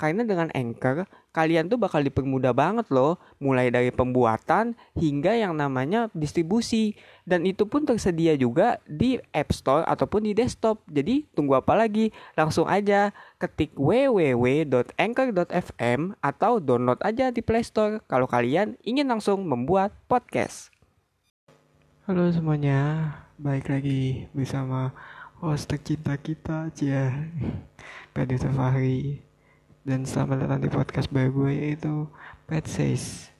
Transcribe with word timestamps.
Karena 0.00 0.24
dengan 0.24 0.48
Anchor, 0.56 1.04
kalian 1.36 1.68
tuh 1.68 1.76
bakal 1.76 2.00
dipermudah 2.00 2.56
banget 2.56 2.88
loh, 2.88 3.20
mulai 3.36 3.68
dari 3.68 3.92
pembuatan 3.92 4.72
hingga 4.96 5.36
yang 5.36 5.52
namanya 5.60 6.08
distribusi. 6.16 6.96
Dan 7.28 7.44
itu 7.44 7.68
pun 7.68 7.84
tersedia 7.84 8.32
juga 8.32 8.80
di 8.88 9.20
App 9.36 9.52
Store 9.52 9.84
ataupun 9.84 10.24
di 10.24 10.32
desktop. 10.32 10.80
Jadi 10.88 11.28
tunggu 11.36 11.60
apa 11.60 11.76
lagi? 11.76 12.16
Langsung 12.32 12.64
aja 12.64 13.12
ketik 13.36 13.76
www.anchor.fm 13.76 14.80
atau 16.24 16.64
download 16.64 17.04
aja 17.04 17.28
di 17.28 17.44
Play 17.44 17.60
Store 17.60 18.00
kalau 18.08 18.24
kalian 18.24 18.80
ingin 18.80 19.04
langsung 19.04 19.44
membuat 19.44 19.92
podcast. 20.08 20.72
Halo 22.08 22.32
semuanya, 22.32 23.12
baik 23.36 23.68
lagi 23.68 24.32
bersama 24.32 24.96
host 25.44 25.68
tercinta 25.68 26.16
kita, 26.16 26.72
Cia, 26.72 27.28
Pedi 28.16 28.40
Fahri. 28.40 29.29
Dan 29.80 30.04
selamat 30.04 30.44
datang 30.44 30.60
di 30.60 30.68
podcast 30.68 31.08
baru 31.08 31.32
gue 31.32 31.52
yaitu 31.56 32.04
Pet 32.44 32.68
Says. 32.68 33.32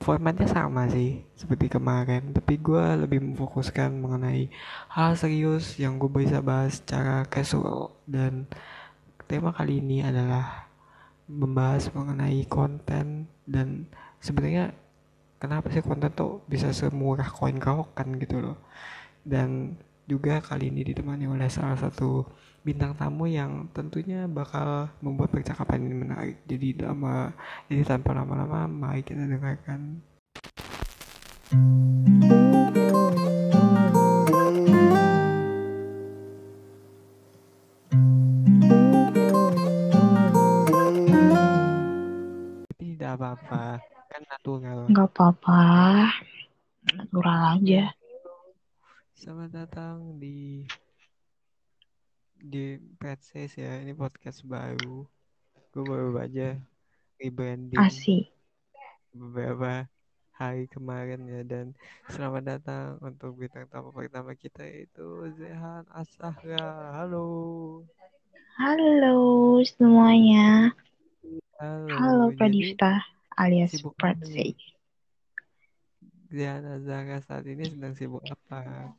Formatnya 0.00 0.48
sama 0.48 0.88
sih 0.88 1.20
seperti 1.36 1.68
kemarin, 1.68 2.32
tapi 2.32 2.56
gue 2.56 2.80
lebih 2.96 3.20
memfokuskan 3.20 4.00
mengenai 4.00 4.48
hal 4.88 5.12
serius 5.20 5.76
yang 5.76 6.00
gue 6.00 6.08
bisa 6.08 6.40
bahas 6.40 6.80
secara 6.80 7.28
casual. 7.28 7.92
Dan 8.08 8.48
tema 9.28 9.52
kali 9.52 9.84
ini 9.84 10.00
adalah 10.00 10.64
membahas 11.28 11.92
mengenai 11.92 12.40
konten 12.48 13.28
dan 13.44 13.84
sebenarnya 14.16 14.72
kenapa 15.36 15.68
sih 15.76 15.84
konten 15.84 16.08
tuh 16.16 16.40
bisa 16.48 16.72
semurah 16.72 17.28
koin 17.28 17.60
kawokan 17.60 18.16
gitu 18.16 18.40
loh. 18.40 18.56
Dan 19.28 19.76
juga 20.08 20.40
kali 20.40 20.72
ini 20.72 20.88
ditemani 20.88 21.28
oleh 21.28 21.52
salah 21.52 21.76
satu 21.76 22.24
bintang 22.62 22.94
tamu 22.94 23.26
yang 23.26 23.66
tentunya 23.74 24.30
bakal 24.30 24.86
membuat 25.02 25.34
percakapan 25.34 25.82
ini 25.82 25.96
menarik. 25.98 26.36
Jadi 26.46 26.78
lama, 26.78 27.34
jadi 27.66 27.82
tanpa 27.82 28.14
lama-lama, 28.14 28.70
mari 28.70 29.02
kita 29.02 29.26
dengarkan. 29.26 29.98
Tidak 42.78 43.10
apa-apa, 43.18 43.82
kan 44.06 44.22
natural. 44.30 44.78
Nggak 44.86 45.08
apa-apa. 45.18 45.62
Natural 46.94 47.58
aja. 47.58 47.90
Selamat 49.18 49.50
datang 49.54 50.11
di 52.42 52.74
Pet 52.98 53.22
Says 53.22 53.54
ya. 53.54 53.78
Ini 53.78 53.94
podcast 53.94 54.42
baru. 54.42 55.06
Gue 55.70 55.84
baru 55.86 56.10
aja 56.18 56.58
rebranding 57.22 57.78
Asik. 57.78 58.34
beberapa 59.14 59.86
hari 60.34 60.66
kemarin 60.66 61.22
ya 61.30 61.46
dan 61.46 61.70
selamat 62.10 62.58
datang 62.58 62.98
untuk 62.98 63.38
bintang 63.38 63.70
tamu 63.70 63.94
pertama 63.94 64.34
kita 64.34 64.66
yaitu 64.66 65.30
Zehan 65.38 65.86
Asahra. 65.94 66.98
Halo. 66.98 67.24
Halo 68.58 69.16
semuanya. 69.62 70.74
Halo. 71.62 71.94
Halo 71.94 72.24
Jadi 72.34 72.36
Pradista 72.36 72.92
alias 73.38 73.70
nih? 73.78 74.58
Zehan 76.34 76.64
Azahra 76.66 77.22
saat 77.22 77.46
ini 77.46 77.70
sedang 77.70 77.94
sibuk 77.94 78.26
apa? 78.26 78.92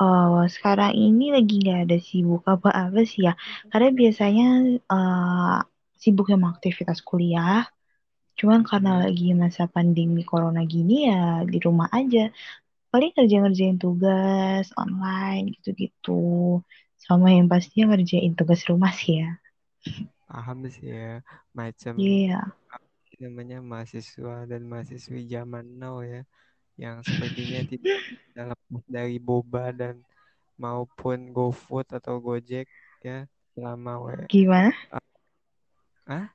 Oh, 0.00 0.36
sekarang 0.54 0.92
ini 1.04 1.24
lagi 1.36 1.52
nggak 1.62 1.78
ada 1.84 1.96
sibuk 2.08 2.42
apa-apa 2.54 3.00
sih 3.10 3.20
ya. 3.26 3.32
Karena 3.70 3.88
biasanya 4.00 4.44
eh, 4.92 5.56
sibuk 6.02 6.26
sama 6.32 6.46
aktivitas 6.54 6.98
kuliah. 7.08 7.56
Cuman 8.38 8.60
karena 8.70 8.90
Hmm. 8.90 9.02
lagi 9.04 9.24
masa 9.42 9.62
pandemi 9.74 10.20
corona 10.30 10.60
gini 10.74 10.92
ya 11.10 11.16
di 11.52 11.58
rumah 11.66 11.88
aja. 11.98 12.20
Paling 12.92 13.12
kerja-ngerjain 13.16 13.78
tugas 13.84 14.66
online 14.82 15.44
gitu-gitu. 15.56 16.10
Sama 17.06 17.28
yang 17.36 17.46
pastinya 17.52 17.84
ngerjain 17.94 18.32
tugas 18.38 18.60
rumah 18.70 18.92
sih 19.00 19.12
ya. 19.22 19.28
Paham 20.28 20.58
sih 20.74 20.86
ya, 20.94 21.22
macam 21.58 21.96
Iya. 21.96 22.56
namanya 23.22 23.58
mahasiswa 23.70 24.34
dan 24.50 24.62
mahasiswi 24.70 25.20
zaman 25.34 25.64
now 25.80 25.96
ya 26.12 26.20
yang 26.76 27.00
sepertinya 27.00 27.60
tidak 27.64 28.00
lepas 28.36 28.84
dari 28.88 29.16
boba 29.16 29.72
dan 29.72 30.04
maupun 30.60 31.32
GoFood 31.32 31.88
atau 31.96 32.20
Gojek 32.20 32.68
ya 33.00 33.24
selama 33.56 34.00
W 34.00 34.06
Gimana? 34.28 34.72
ah 36.06 36.28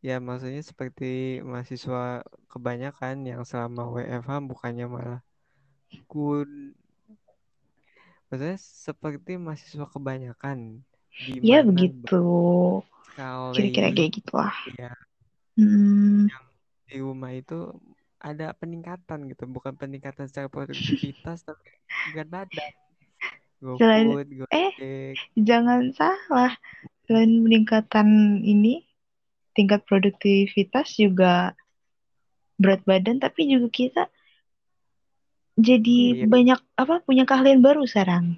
ya 0.00 0.22
maksudnya 0.22 0.62
seperti 0.62 1.42
mahasiswa 1.42 2.22
kebanyakan 2.46 3.26
yang 3.26 3.42
selama 3.42 3.90
WFH 3.90 4.30
bukannya 4.46 4.86
malah 4.86 5.20
kun 6.06 6.74
maksudnya 8.30 8.58
seperti 8.58 9.38
mahasiswa 9.38 9.86
kebanyakan 9.90 10.86
Ya 11.16 11.64
begitu. 11.64 12.20
Kira-kira 13.56 13.88
kayak 13.96 14.12
gitulah. 14.20 14.52
ya 14.76 14.92
Hmm, 15.56 16.28
di 16.84 17.00
rumah 17.00 17.32
itu 17.32 17.72
ada 18.26 18.50
peningkatan 18.58 19.30
gitu 19.30 19.46
bukan 19.46 19.78
peningkatan 19.78 20.26
secara 20.26 20.50
produktivitas 20.50 21.46
tapi 21.46 21.70
berat 22.10 22.26
badan 22.26 22.72
selain 23.78 24.06
GoFood, 24.12 24.52
eh 24.52 24.72
jangan 25.38 25.94
salah. 25.96 26.52
Selain 27.08 27.30
peningkatan 27.40 28.42
ini 28.42 28.84
tingkat 29.56 29.86
produktivitas 29.88 30.92
juga 30.98 31.56
berat 32.60 32.82
badan 32.84 33.22
tapi 33.22 33.48
juga 33.48 33.68
kita 33.72 34.04
jadi 35.56 35.98
iya 36.20 36.24
banyak 36.28 36.60
apa 36.76 37.00
punya 37.04 37.24
keahlian 37.24 37.64
baru 37.64 37.88
sekarang 37.88 38.36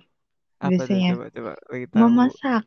apa 0.63 0.87
tuh 0.87 0.95
biasanya 0.95 1.11
coba 1.15 1.27
coba 1.35 1.53
memasak. 1.99 2.65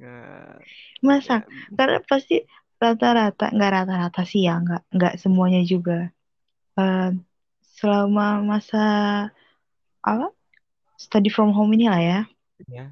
Eh, 0.00 0.56
Masak. 1.04 1.44
ya, 1.44 1.76
Karena 1.76 1.98
pasti 2.08 2.40
rata-rata 2.80 3.52
nggak 3.52 3.72
rata-rata 3.76 4.20
sih 4.24 4.48
ya 4.48 4.56
nggak 4.64 4.82
nggak 4.96 5.14
semuanya 5.20 5.60
juga. 5.62 6.08
Eh, 6.80 7.10
selama 7.76 8.40
masa 8.44 8.84
apa 10.00 10.32
study 10.96 11.28
from 11.28 11.52
home 11.52 11.72
ini 11.76 11.86
lah 11.92 12.00
ya. 12.00 12.20
ya 12.68 12.84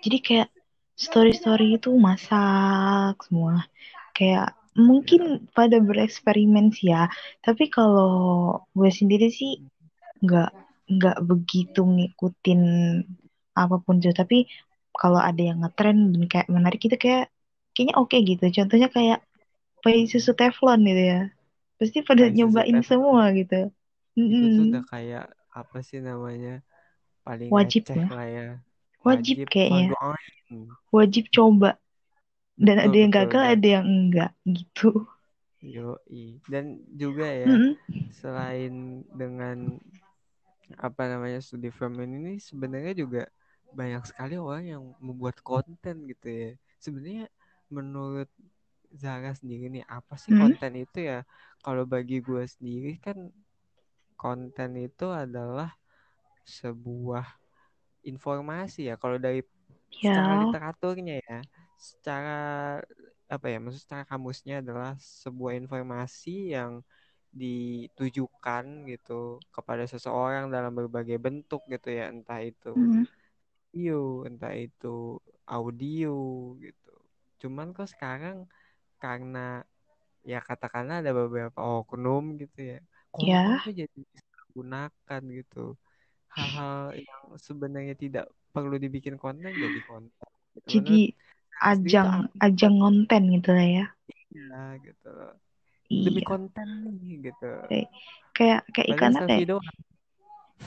Jadi 0.00 0.18
kayak 0.20 0.48
story-story 0.96 1.76
itu 1.76 1.92
masak 1.96 3.20
semua. 3.28 3.68
Kayak 4.16 4.56
mungkin 4.76 5.48
pada 5.52 5.76
bereksperimen 5.80 6.72
sih 6.72 6.92
ya. 6.92 7.08
Tapi 7.44 7.68
kalau 7.68 8.12
gue 8.72 8.90
sendiri 8.92 9.28
sih 9.32 9.60
nggak 10.24 10.50
nggak 10.86 11.18
begitu 11.24 11.80
ngikutin 11.84 12.62
apa 13.56 13.76
pun 13.80 14.00
tuh. 14.00 14.16
Tapi 14.16 14.48
kalau 14.96 15.20
ada 15.20 15.40
yang 15.40 15.60
ngetren 15.60 16.16
dan 16.16 16.24
kayak 16.28 16.48
menarik 16.48 16.80
itu 16.80 16.96
kayak 16.96 17.28
kayaknya 17.76 17.96
oke 18.02 18.16
gitu. 18.30 18.44
Contohnya 18.58 18.88
kayak 18.96 19.18
pakai 19.84 20.02
susu 20.12 20.32
teflon 20.40 20.80
gitu 20.88 21.02
ya. 21.12 21.18
Pasti 21.78 21.98
pada 22.08 22.24
nyobain 22.36 22.80
semua 22.90 23.24
gitu. 23.38 23.54
itu 24.44 24.58
udah 24.68 24.82
kayak 24.92 25.24
apa 25.60 25.78
sih 25.88 25.98
namanya 26.08 26.60
paling 27.26 27.54
Wajib 27.54 27.84
ya. 27.98 28.06
lah 28.14 28.26
ya 28.36 28.46
Wajib 29.06 29.38
wajib 29.38 29.48
kayaknya. 29.52 29.96
Wajib 30.94 31.24
coba. 31.36 31.70
Dan 32.66 32.76
betul 32.76 32.84
ada 32.84 32.96
yang 33.02 33.12
betul 33.12 33.18
gagal, 33.18 33.42
dan 33.42 33.56
ada 33.56 33.66
yang 33.76 33.86
enggak 33.86 34.30
gitu. 34.58 35.06
yoi 35.74 36.40
dan 36.52 36.64
juga 37.00 37.26
ya 37.44 37.52
Mm-mm. 37.52 37.76
selain 38.18 39.02
dengan 39.20 39.58
apa 40.86 41.02
namanya 41.12 41.38
studi 41.46 41.68
film 41.78 41.94
ini 42.02 42.30
sebenarnya 42.48 42.92
juga 43.02 43.22
banyak 43.78 44.02
sekali 44.10 44.34
orang 44.40 44.64
yang 44.72 44.82
membuat 45.06 45.36
konten 45.44 45.96
gitu 46.10 46.26
ya 46.28 46.50
sebenarnya 46.84 47.24
menurut 47.72 48.28
Zara 49.02 49.30
sendiri 49.38 49.64
nih 49.74 49.84
apa 49.96 50.14
sih 50.22 50.30
Mm-mm. 50.30 50.36
konten 50.40 50.72
itu 50.82 50.98
ya? 51.10 51.18
Kalau 51.64 51.84
bagi 51.92 52.16
gue 52.28 52.42
sendiri 52.54 52.90
kan 53.04 53.18
konten 54.16 54.70
itu 54.80 55.06
adalah 55.12 55.70
sebuah 56.46 57.26
informasi 58.10 58.78
ya 58.90 58.94
kalau 59.02 59.18
dari 59.26 59.40
secara 60.06 60.30
Ya, 60.30 60.42
literaturnya 60.42 61.14
ya. 61.28 61.38
Secara 61.78 62.32
apa 63.26 63.46
ya 63.52 63.56
maksud 63.62 63.82
secara 63.82 64.04
kamusnya 64.10 64.54
adalah 64.62 64.94
sebuah 65.24 65.52
informasi 65.60 66.54
yang 66.56 66.72
ditujukan 67.40 68.64
gitu 68.90 69.42
kepada 69.54 69.84
seseorang 69.92 70.48
dalam 70.54 70.72
berbagai 70.78 71.18
bentuk 71.20 71.62
gitu 71.72 71.88
ya. 71.98 72.04
Entah 72.14 72.40
itu 72.42 72.68
mm, 72.76 73.06
video 73.72 74.24
entah 74.28 74.54
itu 74.66 74.88
audio 75.56 76.08
gitu 76.64 76.85
cuman 77.42 77.68
kok 77.76 77.88
sekarang 77.94 78.36
karena 79.02 79.38
ya 80.32 80.38
katakanlah 80.48 80.96
ada 81.00 81.12
beberapa 81.20 81.60
oknum 81.78 82.22
gitu 82.42 82.58
ya 82.72 82.78
konten 83.14 83.52
Ya, 83.52 83.64
tuh 83.64 83.72
jadi 83.80 83.98
gunakan 84.56 85.22
gitu 85.38 85.58
hal-hal 86.36 86.76
yang 87.08 87.22
sebenarnya 87.48 87.94
tidak 88.04 88.24
perlu 88.54 88.76
dibikin 88.84 89.16
konten 89.24 89.52
jadi 89.64 89.78
konten 89.90 90.28
gitu. 90.68 90.72
jadi 90.72 90.98
ajang 91.70 92.10
ajang 92.46 92.74
ngonten 92.78 93.22
gitu 93.34 93.50
lah 93.56 93.66
ya. 93.76 93.84
ya 94.34 94.60
gitu 94.84 95.08
demi 96.04 96.20
Iya, 96.20 96.26
konten 96.30 96.68
nih 97.02 97.14
gitu 97.26 97.46
kayak 97.66 97.88
kayak 98.36 98.60
kayak 98.74 98.88
iklan 98.92 99.14
apa 99.20 99.30
ya? 99.38 99.42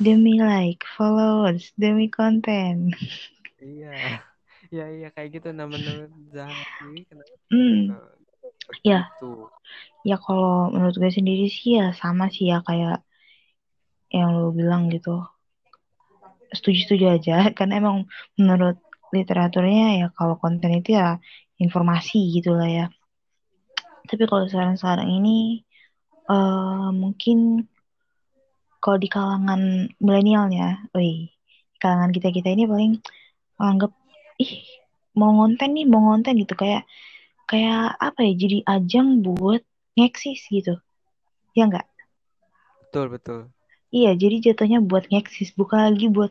Demi 0.03 0.41
like, 0.41 0.83
followers, 0.97 1.71
demi 1.77 2.09
konten. 2.09 2.91
iya 3.61 3.89
iya 4.73 4.85
iya 4.93 5.07
kayak 5.15 5.29
gitu 5.35 5.47
nah 5.57 5.65
menurut 5.65 6.11
Zahra 6.33 6.63
sendiri 6.77 7.01
kenapa 7.09 7.33
Hmm, 7.49 7.89
ya, 8.85 9.09
ya 10.05 10.15
kalau 10.21 10.69
menurut 10.69 10.93
gue 11.01 11.09
sendiri 11.09 11.49
sih 11.49 11.81
ya 11.81 11.97
sama 11.97 12.29
sih 12.29 12.53
ya 12.53 12.61
kayak 12.61 13.01
yang 14.13 14.29
lo 14.37 14.53
bilang 14.53 14.89
gitu. 14.93 15.25
Setuju-setuju 16.53 17.05
aja, 17.17 17.35
karena 17.57 17.81
emang 17.81 17.97
menurut 18.37 18.77
literaturnya 19.09 20.05
ya 20.05 20.07
kalau 20.13 20.37
konten 20.37 20.69
itu 20.77 20.93
ya 20.93 21.17
informasi 21.57 22.29
gitu 22.37 22.53
lah 22.53 22.69
ya. 22.69 22.85
Tapi 24.05 24.23
kalau 24.29 24.45
sekarang-sekarang 24.45 25.09
ini 25.09 25.65
eh 26.29 26.89
mungkin 26.93 27.65
kalau 28.79 28.97
di 29.01 29.09
kalangan 29.09 29.89
milenialnya, 29.99 30.87
wih, 30.93 31.33
kalangan 31.81 32.13
kita-kita 32.13 32.53
ini 32.53 32.63
paling 32.69 32.93
anggap 33.59 33.91
ih 34.39 34.53
mau 35.13 35.31
ngonten 35.35 35.75
nih, 35.75 35.85
mau 35.85 36.01
ngonten 36.07 36.39
gitu 36.39 36.55
kayak 36.55 36.87
kayak 37.49 37.97
apa 37.99 38.19
ya 38.23 38.33
jadi 38.39 38.57
ajang 38.65 39.07
buat 39.25 39.61
ngeksis 39.99 40.47
gitu. 40.49 40.79
Ya 41.57 41.67
enggak? 41.67 41.87
betul 42.89 43.05
betul 43.13 43.39
Iya, 43.89 44.13
jadi 44.13 44.53
jatuhnya 44.53 44.85
buat 44.85 45.09
ngeksis, 45.09 45.57
bukan 45.57 45.89
lagi 45.89 46.13
buat 46.13 46.29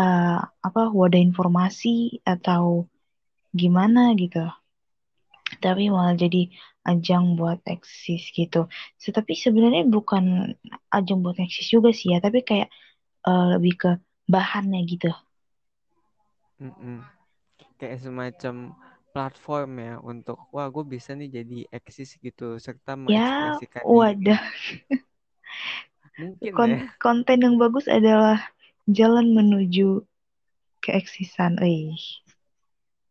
uh, 0.00 0.40
apa 0.64 0.82
wadah 0.88 1.20
informasi 1.20 2.24
atau 2.24 2.88
gimana 3.52 4.16
gitu. 4.16 4.48
Tapi 5.60 5.92
malah 5.92 6.16
jadi 6.16 6.48
ajang 6.88 7.36
buat 7.36 7.60
eksis 7.68 8.32
gitu. 8.32 8.72
So, 8.96 9.12
tapi 9.12 9.36
sebenarnya 9.36 9.84
bukan 9.84 10.56
ajang 10.88 11.20
buat 11.20 11.36
eksis 11.36 11.68
juga 11.68 11.92
sih 11.92 12.16
ya, 12.16 12.18
tapi 12.24 12.40
kayak 12.40 12.72
uh, 13.28 13.60
lebih 13.60 13.74
ke 13.76 13.90
bahannya 14.24 14.80
gitu. 14.88 15.12
Mm-mm. 16.56 17.15
Kayak 17.78 17.98
semacam 18.04 18.54
platform 19.14 19.70
ya 19.86 19.92
untuk 20.10 20.36
wah 20.54 20.66
gue 20.74 20.84
bisa 20.94 21.10
nih 21.18 21.28
jadi 21.38 21.56
eksis 21.78 22.10
gitu 22.26 22.44
serta 22.66 22.92
Ya, 23.06 23.06
mengekspresikan 23.06 23.86
diri 23.96 24.16
wadah. 24.20 24.40
mungkin 26.20 26.54
Kon 26.56 26.70
ya 26.70 26.80
konten 27.04 27.38
yang 27.44 27.54
bagus 27.62 27.86
adalah 27.98 28.38
jalan 28.98 29.26
menuju 29.36 29.88
keeksisan. 30.84 31.52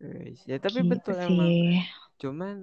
Eh, 0.04 0.36
ya 0.50 0.56
tapi 0.66 0.80
gitu 0.82 0.92
betul 0.92 1.16
sih. 1.26 1.30
emang 1.30 1.52
cuman 2.22 2.54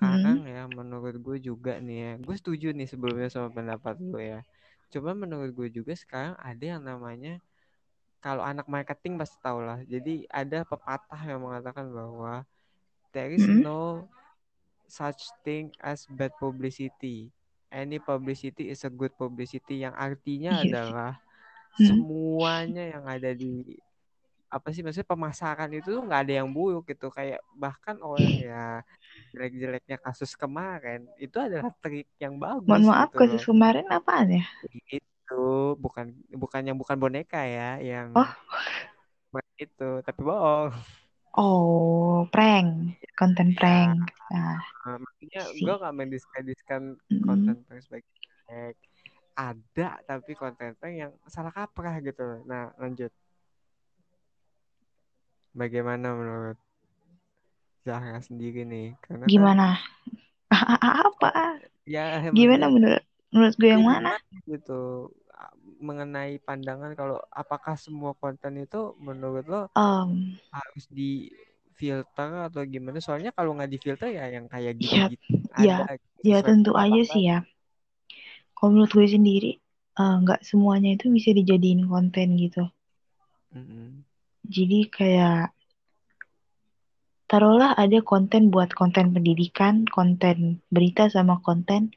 Hmm. 0.00 0.36
sekarang 0.36 0.38
ya 0.54 0.60
menurut 0.78 1.16
gue 1.26 1.36
juga 1.48 1.72
nih 1.86 1.96
ya 2.04 2.10
gue 2.26 2.34
setuju 2.40 2.66
nih 2.78 2.88
sebelumnya 2.92 3.28
sama 3.34 3.48
pendapat 3.58 3.96
gue 4.10 4.22
ya 4.32 4.40
cuman 4.92 5.14
menurut 5.22 5.50
gue 5.58 5.68
juga 5.78 5.92
sekarang 6.02 6.34
ada 6.48 6.64
yang 6.72 6.82
namanya 6.90 7.30
kalau 8.26 8.42
anak 8.42 8.66
marketing 8.66 9.14
pasti 9.22 9.38
tahu 9.46 9.62
lah 9.62 9.78
jadi 9.86 10.26
ada 10.34 10.58
pepatah 10.66 11.20
yang 11.30 11.40
mengatakan 11.46 11.86
bahwa 11.94 12.42
there 13.14 13.30
is 13.30 13.46
Mm-mm. 13.46 13.62
no 13.62 14.04
such 14.88 15.22
thing 15.46 15.70
as 15.82 16.06
bad 16.18 16.32
publicity. 16.38 17.30
Any 17.70 17.98
publicity 17.98 18.70
is 18.72 18.82
a 18.86 18.92
good 18.92 19.12
publicity 19.18 19.82
yang 19.84 19.94
artinya 19.96 20.62
Iya 20.62 20.66
adalah 20.66 21.12
Hmm. 21.76 21.88
semuanya 21.88 22.84
yang 22.94 23.04
ada 23.04 23.30
di 23.36 23.76
apa 24.48 24.68
sih 24.72 24.80
maksudnya 24.80 25.10
pemasaran 25.12 25.70
itu 25.76 25.88
tuh 25.96 26.02
nggak 26.06 26.22
ada 26.24 26.34
yang 26.40 26.48
buruk 26.56 26.88
gitu 26.92 27.10
kayak 27.12 27.42
bahkan 27.62 27.98
orang 28.00 28.34
ya 28.40 28.80
jelek-jeleknya 29.34 29.96
kasus 30.00 30.32
kemarin 30.38 31.04
itu 31.20 31.36
adalah 31.36 31.68
trik 31.82 32.08
yang 32.22 32.34
Mohon 32.66 32.82
bagus 32.82 32.86
maaf, 32.90 33.08
gitu 33.10 33.18
kasus 33.18 33.42
loh 33.42 33.44
kemarin 33.48 33.86
apaan 33.96 34.28
ya? 34.38 34.44
itu 34.72 35.15
bukan 35.80 36.14
bukan 36.30 36.62
yang 36.62 36.78
bukan 36.78 36.96
boneka 36.96 37.42
ya 37.42 37.80
yang 37.82 38.14
Oh, 38.14 38.30
itu 39.56 39.90
tapi 40.04 40.20
bohong 40.20 40.72
oh, 41.36 42.28
prank, 42.28 43.00
konten 43.16 43.52
ya 43.56 43.56
prank. 43.56 43.98
Nah, 44.32 44.60
eh, 44.86 44.96
maksudnya 45.00 45.42
gue 45.52 45.74
nggak 45.80 45.96
mendiskreditkan 45.96 46.82
Mm-mm. 46.96 47.24
konten 47.24 47.56
prank 47.64 47.80
sebagai 47.84 48.08
jelek 48.46 48.76
ada 49.36 49.88
tapi 50.08 50.32
konten 50.32 50.72
prank 50.80 50.94
yang 50.96 51.12
salah 51.28 51.52
kaprah 51.52 52.00
gitu 52.00 52.40
nah 52.48 52.72
lanjut 52.80 53.12
bagaimana 55.52 56.12
menurut 56.16 56.58
Zahra 57.86 58.18
sendiri 58.18 58.66
nih 58.66 58.98
karena 59.04 59.24
kan 59.24 59.30
Gimana? 59.30 59.68
Apa? 61.06 61.60
ya 61.86 62.18
Gimana 62.34 62.66
menurut 62.66 63.04
menurut 63.36 63.56
gue 63.60 63.68
yang 63.68 63.84
ya 63.84 63.88
mana? 63.88 64.12
gimana 64.16 64.40
gitu 64.48 64.80
mengenai 65.76 66.40
pandangan 66.40 66.96
kalau 66.96 67.20
apakah 67.28 67.76
semua 67.76 68.16
konten 68.16 68.56
itu 68.56 68.96
menurut 68.96 69.44
lo 69.44 69.62
Um, 69.76 70.40
harus 70.48 70.88
di 70.88 71.28
filter 71.76 72.48
atau 72.48 72.64
gimana 72.64 72.96
soalnya 73.04 73.28
kalau 73.36 73.52
nggak 73.52 73.68
di 73.68 73.76
filter 73.76 74.08
ya 74.08 74.24
yang 74.32 74.48
kayak 74.48 74.80
ya, 74.80 75.12
gitu-gitu 75.12 75.36
ya, 75.60 75.76
ada 75.84 75.92
gitu, 76.00 76.18
ya 76.24 76.38
tentu 76.40 76.72
aja 76.72 76.96
lo 76.96 77.04
sih 77.04 77.24
ya. 77.28 77.38
Kalau 78.56 78.72
menurut 78.72 78.92
gue 78.96 79.04
sendiri, 79.04 79.52
eh, 80.00 80.14
nggak 80.24 80.40
semuanya 80.40 80.96
itu 80.96 81.12
bisa 81.12 81.36
dijadiin 81.36 81.84
konten 81.84 82.40
gitu. 82.40 82.64
Mm-mm. 83.52 84.00
Jadi 84.48 84.88
kayak 84.88 85.52
taruhlah 87.28 87.76
ada 87.76 88.00
konten 88.00 88.48
buat 88.48 88.72
konten 88.72 89.12
pendidikan, 89.12 89.84
konten 89.84 90.64
berita 90.72 91.12
sama 91.12 91.44
konten 91.44 91.92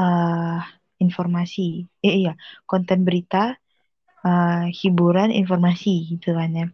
eh 0.00 0.58
informasi. 1.04 1.62
Eh 2.06 2.14
iya, 2.22 2.32
konten 2.70 2.98
berita, 3.08 3.54
eh, 4.26 4.64
hiburan, 4.80 5.30
informasi 5.40 5.90
gitu 6.12 6.28
kan 6.38 6.50
ya. 6.60 6.66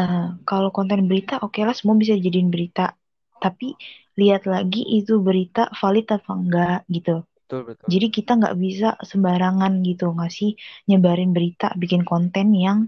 Eh, 0.00 0.26
kalau 0.48 0.70
konten 0.76 1.00
berita, 1.10 1.42
oke 1.44 1.60
lah 1.66 1.74
semua 1.74 1.96
bisa 1.98 2.14
dijadiin 2.18 2.50
berita. 2.54 2.94
Tapi 3.42 3.74
lihat 4.20 4.42
lagi 4.46 4.82
itu 4.98 5.18
berita 5.18 5.72
valid 5.80 6.06
apa 6.16 6.30
enggak 6.40 6.78
gitu. 6.92 7.24
betul 7.26 7.60
betul 7.66 7.86
Jadi 7.92 8.06
kita 8.16 8.30
nggak 8.38 8.56
bisa 8.64 8.88
sembarangan 9.02 9.72
gitu 9.82 10.06
ngasih 10.14 10.50
nyebarin 10.88 11.32
berita, 11.36 11.74
bikin 11.82 12.02
konten 12.06 12.54
yang 12.54 12.78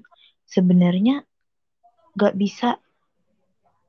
sebenarnya 0.47 1.25
nggak 2.17 2.35
bisa 2.39 2.79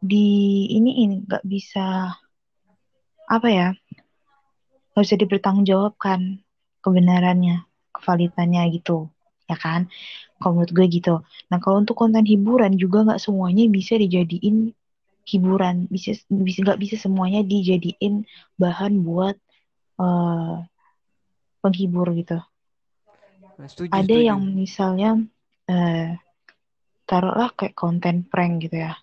di 0.03 0.27
ini 0.73 0.91
ini 1.07 1.15
nggak 1.23 1.43
bisa 1.47 2.11
apa 3.29 3.47
ya 3.47 3.67
nggak 4.93 5.03
bisa 5.03 5.17
dipertanggungjawabkan 5.17 6.39
kebenarannya, 6.85 7.65
kevalitannya 7.93 8.61
gitu, 8.77 9.09
ya 9.49 9.57
kan? 9.57 9.89
Kalau 10.37 10.59
menurut 10.59 10.71
gue 10.71 10.85
gitu. 10.91 11.15
Nah 11.49 11.57
kalau 11.57 11.81
untuk 11.81 11.97
konten 11.97 12.23
hiburan 12.27 12.77
juga 12.77 13.07
nggak 13.09 13.21
semuanya 13.21 13.65
bisa 13.71 13.97
dijadiin 13.97 14.69
hiburan, 15.23 15.87
bisa 15.87 16.13
bisa 16.29 16.57
nggak 16.61 16.79
bisa 16.79 16.95
semuanya 16.99 17.41
dijadiin 17.41 18.27
bahan 18.59 19.01
buat 19.01 19.35
eh, 19.99 20.55
penghibur 21.63 22.11
gitu. 22.13 22.43
Nah, 23.55 23.67
setuju 23.71 23.89
Ada 23.95 24.03
setuju 24.03 24.27
yang 24.27 24.41
misalnya 24.51 25.09
eh, 25.71 26.19
taruhlah 27.07 27.49
kayak 27.55 27.73
konten 27.77 28.27
prank 28.27 28.67
gitu 28.67 28.83
ya. 28.83 28.99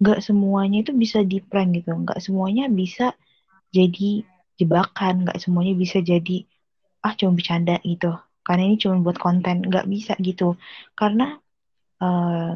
Nggak 0.00 0.20
semuanya 0.20 0.84
itu 0.84 0.92
bisa 0.92 1.24
di 1.24 1.40
prank 1.40 1.80
gitu. 1.80 1.96
Nggak 1.96 2.20
semuanya 2.20 2.68
bisa 2.68 3.16
jadi 3.72 4.26
jebakan. 4.60 5.14
Nggak 5.24 5.38
semuanya 5.42 5.74
bisa 5.82 5.98
jadi 6.10 6.44
ah 7.06 7.12
cuma 7.18 7.32
bercanda 7.38 7.76
gitu. 7.82 8.12
Karena 8.46 8.62
ini 8.68 8.76
cuma 8.82 8.96
buat 9.04 9.18
konten. 9.18 9.56
Nggak 9.68 9.86
bisa 9.88 10.12
gitu. 10.20 10.56
Karena 10.98 11.26
eh, 12.04 12.50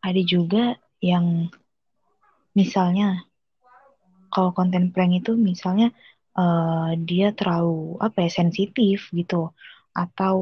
ada 0.00 0.22
juga 0.24 0.76
yang 1.04 1.48
misalnya 2.56 3.24
kalau 4.32 4.50
konten 4.54 4.94
prank 4.94 5.12
itu 5.20 5.32
misalnya 5.36 5.92
eh, 6.38 6.90
dia 7.08 7.28
terlalu 7.38 7.98
apa 8.00 8.24
ya 8.24 8.30
sensitif 8.30 9.10
gitu 9.12 9.50
atau 9.92 10.36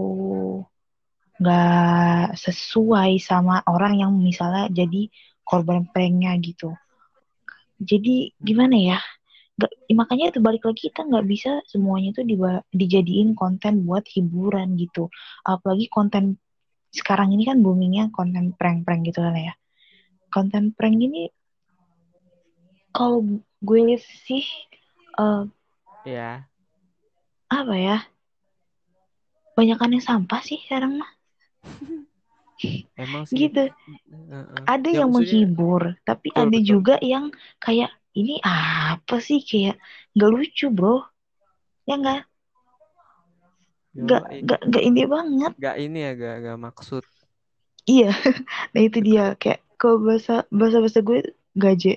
nggak 1.39 2.35
sesuai 2.35 3.23
sama 3.23 3.63
orang 3.71 4.03
yang 4.03 4.13
misalnya 4.19 4.67
jadi 4.75 5.07
korban 5.47 5.87
pranknya 5.89 6.35
gitu. 6.43 6.75
Jadi 7.79 8.35
gimana 8.43 8.75
ya? 8.75 8.99
Nggak, 9.59 9.73
makanya 9.91 10.25
itu 10.31 10.39
balik 10.39 10.63
lagi 10.63 10.87
kita 10.87 11.03
nggak 11.03 11.27
bisa 11.27 11.51
semuanya 11.67 12.15
itu 12.15 12.23
dijadiin 12.71 13.35
konten 13.35 13.83
buat 13.83 14.07
hiburan 14.07 14.79
gitu. 14.79 15.11
Apalagi 15.43 15.91
konten 15.91 16.39
sekarang 16.89 17.35
ini 17.35 17.45
kan 17.45 17.59
boomingnya 17.59 18.09
konten 18.15 18.55
prank-prank 18.55 19.03
gitu 19.05 19.19
kan 19.19 19.35
ya. 19.35 19.55
Konten 20.31 20.71
prank 20.73 20.95
ini 20.95 21.27
kalau 22.89 23.23
gue 23.59 23.79
lihat 23.85 24.03
sih 24.25 24.47
uh, 25.19 25.45
ya 26.07 26.47
apa 27.49 27.75
ya 27.75 27.99
banyakan 29.55 29.99
yang 29.99 30.05
sampah 30.05 30.41
sih 30.43 30.59
sekarang 30.63 31.03
mah 31.03 31.11
emang 32.95 33.25
sih 33.29 33.49
gitu 33.49 33.67
uh-uh. 33.71 34.65
ada 34.67 34.89
Ya, 34.89 35.03
yang 35.05 35.11
maksudnya- 35.11 35.47
menghibur 35.49 35.83
tapi 36.05 36.29
Betul, 36.31 36.43
ada 36.43 36.59
betul. 36.59 36.67
juga 36.67 36.95
yang 37.03 37.25
kayak 37.59 37.91
ini 38.21 38.33
apa 38.53 39.15
sih? 39.27 39.39
Kayak 39.49 39.75
nggak 40.15 40.31
lucu 40.35 40.65
bro. 40.77 40.95
Ya 41.89 41.95
nggak? 42.01 42.21
Nggak 44.03 44.23
Yoi. 44.23 44.39
nggak 44.45 44.61
nggak 44.69 44.83
ini 44.89 45.03
banget. 45.15 45.53
Gak 45.63 45.77
ini 45.83 45.99
ya 46.07 46.11
gak, 46.23 46.35
gak 46.47 46.59
maksud. 46.67 47.05
Iya 47.91 48.07
nah 48.73 48.81
itu 48.87 48.99
dia. 49.09 49.23
Kayak 49.41 49.61
kalau 49.81 49.97
bahasa 50.07 50.33
bahasa 50.59 50.77
bahasa 50.85 51.01
gue 51.09 51.19
gaje. 51.63 51.91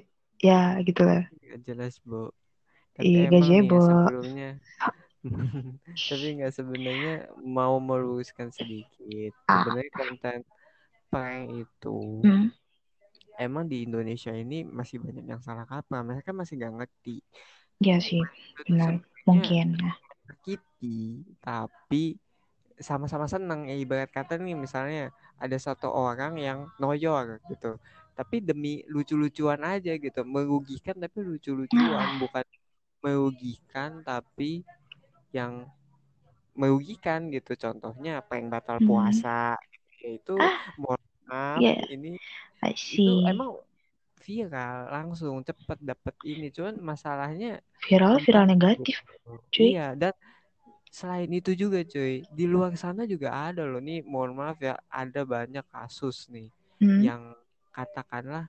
Ya 0.48 0.54
gitu 0.88 1.02
lah. 1.10 1.22
Gak 1.50 1.60
jelas 1.68 1.94
bu 2.08 2.32
Iya, 3.06 3.22
nih 3.22 3.24
ya 3.28 3.32
gazebo. 3.34 3.76
sebelumnya. 3.90 4.50
Tapi 6.10 6.26
nggak 6.38 6.54
sebenarnya 6.60 7.14
mau 7.58 7.76
meluruskan 7.90 8.50
sedikit. 8.60 9.32
Ah. 9.48 9.66
Sebenarnya 9.66 9.92
konten 10.00 10.38
prank 11.12 11.44
itu 11.64 11.90
Hmm, 12.24 12.52
Emang 13.42 13.66
di 13.66 13.90
Indonesia 13.90 14.30
ini 14.30 14.62
masih 14.62 15.02
banyak 15.02 15.26
yang 15.26 15.42
salah 15.42 15.66
kaprah 15.66 16.06
Mereka 16.06 16.30
masih 16.30 16.62
gak 16.62 16.78
ngerti. 16.78 17.26
Ya 17.82 17.98
sih 17.98 18.22
benar. 18.62 19.02
mungkin 19.26 19.82
menyakiti 19.82 21.26
tapi 21.42 22.22
sama-sama 22.78 23.26
senang. 23.26 23.66
Ya 23.66 23.74
ibarat 23.74 24.14
kata 24.14 24.38
nih 24.38 24.54
misalnya 24.54 25.10
ada 25.42 25.58
satu 25.58 25.90
orang 25.90 26.38
yang 26.38 26.70
noyor 26.78 27.42
gitu 27.50 27.82
tapi 28.14 28.38
demi 28.38 28.86
lucu-lucuan 28.86 29.66
aja 29.66 29.98
gitu 29.98 30.22
merugikan 30.22 30.94
tapi 31.02 31.26
lucu-lucuan. 31.26 32.22
Bukan 32.22 32.46
merugikan 33.02 34.06
tapi 34.06 34.62
yang 35.34 35.66
merugikan 36.54 37.34
gitu. 37.34 37.58
Contohnya 37.58 38.22
prank 38.22 38.54
batal 38.54 38.78
Hmm. 38.78 38.86
puasa 38.86 39.58
yaitu 40.06 40.38
Ah. 40.38 40.54
Iya. 41.56 41.76
ini 41.94 42.08
I 42.64 42.74
itu 42.96 43.10
see. 43.10 43.24
emang 43.32 43.50
viral 44.26 44.76
langsung 44.96 45.36
cepet 45.50 45.80
dapet 45.90 46.16
ini. 46.32 46.46
Cuman 46.56 46.76
masalahnya 46.92 47.48
viral 47.84 48.16
viral 48.26 48.46
negatif 48.48 48.98
cuy. 49.54 49.72
Iya, 49.72 49.82
dan 50.02 50.14
selain 51.00 51.32
itu 51.40 51.52
juga 51.64 51.80
cuy, 51.94 52.14
di 52.38 52.46
luar 52.54 52.72
sana 52.84 53.02
juga 53.14 53.30
ada 53.48 53.64
loh. 53.72 53.82
Nih, 53.88 54.00
mohon 54.12 54.32
maaf 54.40 54.58
ya, 54.68 54.76
ada 55.02 55.22
banyak 55.36 55.66
kasus 55.76 56.18
nih 56.34 56.48
Hmm, 56.82 57.08
yang 57.08 57.22
katakanlah 57.76 58.46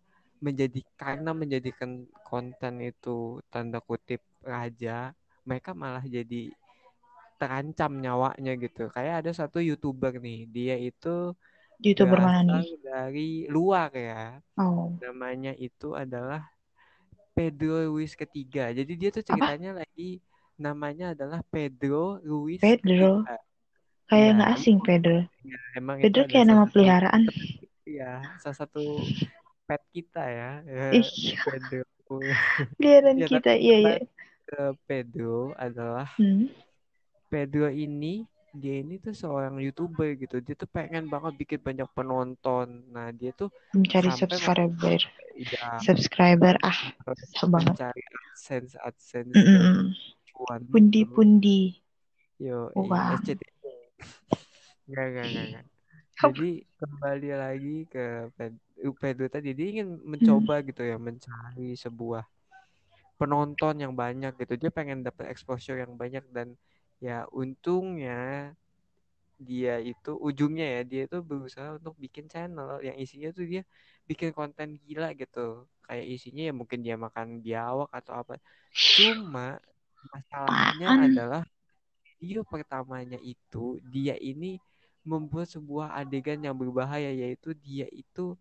menjadi 0.47 0.81
karena 1.01 1.31
menjadikan 1.43 1.91
konten 2.31 2.75
itu 2.91 3.41
tanda 3.53 3.79
kutip 3.89 4.21
raja, 4.53 5.15
mereka 5.49 5.71
malah 5.83 6.05
jadi 6.17 6.43
terancam 7.41 7.93
nyawanya 8.05 8.53
gitu. 8.65 8.83
Kayak 8.95 9.15
ada 9.27 9.33
satu 9.41 9.59
YouTuber 9.69 10.12
nih, 10.27 10.39
dia 10.57 10.75
itu 10.79 11.35
youtuber 11.83 12.19
mana 12.23 12.62
nih 12.62 12.79
dari 12.81 13.29
luar 13.51 13.91
ya. 13.93 14.39
oh 14.59 14.95
Namanya 15.03 15.53
itu 15.59 15.93
adalah 15.93 16.47
Pedro 17.33 17.81
Luis 17.91 18.12
ketiga. 18.15 18.71
Jadi 18.71 18.93
dia 18.95 19.11
tuh 19.11 19.25
ceritanya 19.25 19.83
lagi 19.83 20.21
namanya 20.61 21.17
adalah 21.17 21.41
Pedro 21.49 22.21
Luis 22.23 22.61
Pedro 22.61 23.25
ketiga. 23.27 23.37
kayak 24.07 24.23
Iya, 24.23 24.35
nggak 24.37 24.51
asing 24.57 24.79
Pedro 24.85 25.19
Ya, 25.43 25.59
emang 25.75 25.97
Pedro 25.99 26.23
kayak 26.29 26.47
nama 26.47 26.65
satu- 26.65 26.73
peliharaan 26.77 27.23
Iya, 27.83 28.12
salah 28.39 28.57
satu 28.62 28.83
pet 29.67 29.83
kita 29.91 30.23
ya, 30.23 30.51
ya 30.62 30.87
Ih. 31.01 31.09
Pedro. 31.43 31.83
peliharaan 32.77 33.19
Ya, 33.19 33.27
kita 33.27 33.53
iya 33.57 33.77
iya 33.81 33.97
Pedro 34.87 35.57
adalah 35.57 36.12
hmm. 36.21 36.53
Pedro 37.33 37.73
ini 37.73 38.29
dia 38.53 38.75
ini 38.85 39.01
tuh 39.01 39.15
seorang 39.17 39.55
youtuber 39.65 40.13
gitu. 40.23 40.37
Dia 40.45 40.55
tuh 40.57 40.69
pengen 40.69 41.09
banget 41.09 41.33
bikin 41.41 41.61
banyak 41.61 41.89
penonton. 41.97 42.67
Nah 42.93 43.09
dia 43.13 43.31
tuh 43.33 43.49
mencari 43.73 44.11
subscriber 44.13 45.01
ya 45.33 45.81
subscriber 45.81 46.55
ah 46.61 46.79
banget 47.49 47.77
mencari 47.77 48.03
adsense 48.29 48.75
adsense 48.85 49.33
Mm, 49.33 49.93
cuan 50.29 50.63
pundi 50.71 51.01
gitu. 51.01 51.15
pundi 51.15 51.61
Yo, 52.43 52.73
Wah. 52.75 53.15
SCTV. 53.19 53.63
Enggak, 54.89 55.05
enggak, 55.11 55.27
enggak, 55.31 55.45
enggak. 55.49 55.65
Apa? 56.23 56.29
Jadi 56.29 56.49
kembali 56.81 57.29
lagi 57.43 57.77
ke 57.93 58.05
Ped- 58.37 58.65
Pedro 59.01 59.27
tadi 59.31 59.51
dia 59.55 59.67
ingin 59.79 59.89
mencoba 60.03 60.55
gitu 60.67 60.83
ya 60.83 60.97
mencari 60.99 61.79
sebuah 61.79 62.23
penonton 63.21 63.75
yang 63.85 63.93
banyak 63.95 64.33
gitu. 64.43 64.55
Dia 64.59 64.71
pengen 64.75 65.07
dapat 65.07 65.31
exposure 65.31 65.79
yang 65.79 65.95
banyak 65.95 66.25
dan 66.35 66.59
ya 67.03 67.27
untungnya 67.35 68.55
dia 69.43 69.75
itu 69.83 70.15
ujungnya 70.15 70.67
ya 70.79 70.81
dia 70.87 71.03
itu 71.11 71.19
berusaha 71.19 71.75
untuk 71.79 71.99
bikin 71.99 72.31
channel 72.31 72.79
yang 72.87 72.95
isinya 72.95 73.29
tuh 73.35 73.43
dia 73.43 73.63
bikin 74.07 74.31
konten 74.31 74.79
gila 74.87 75.11
gitu. 75.19 75.67
Kayak 75.87 76.07
isinya 76.15 76.43
ya 76.49 76.55
mungkin 76.55 76.79
dia 76.87 76.95
makan 76.95 77.43
biawak 77.43 77.91
atau 77.91 78.13
apa. 78.23 78.39
Cuma 78.71 79.59
masalahnya 80.15 80.87
Apaan? 80.95 81.05
adalah 81.11 81.43
video 82.23 82.47
pertamanya 82.47 83.19
itu 83.19 83.83
dia 83.91 84.15
ini 84.23 84.63
membuat 85.03 85.51
sebuah 85.51 85.99
adegan 85.99 86.39
yang 86.39 86.55
berbahaya 86.55 87.11
yaitu 87.11 87.51
dia 87.59 87.91
itu 87.91 88.39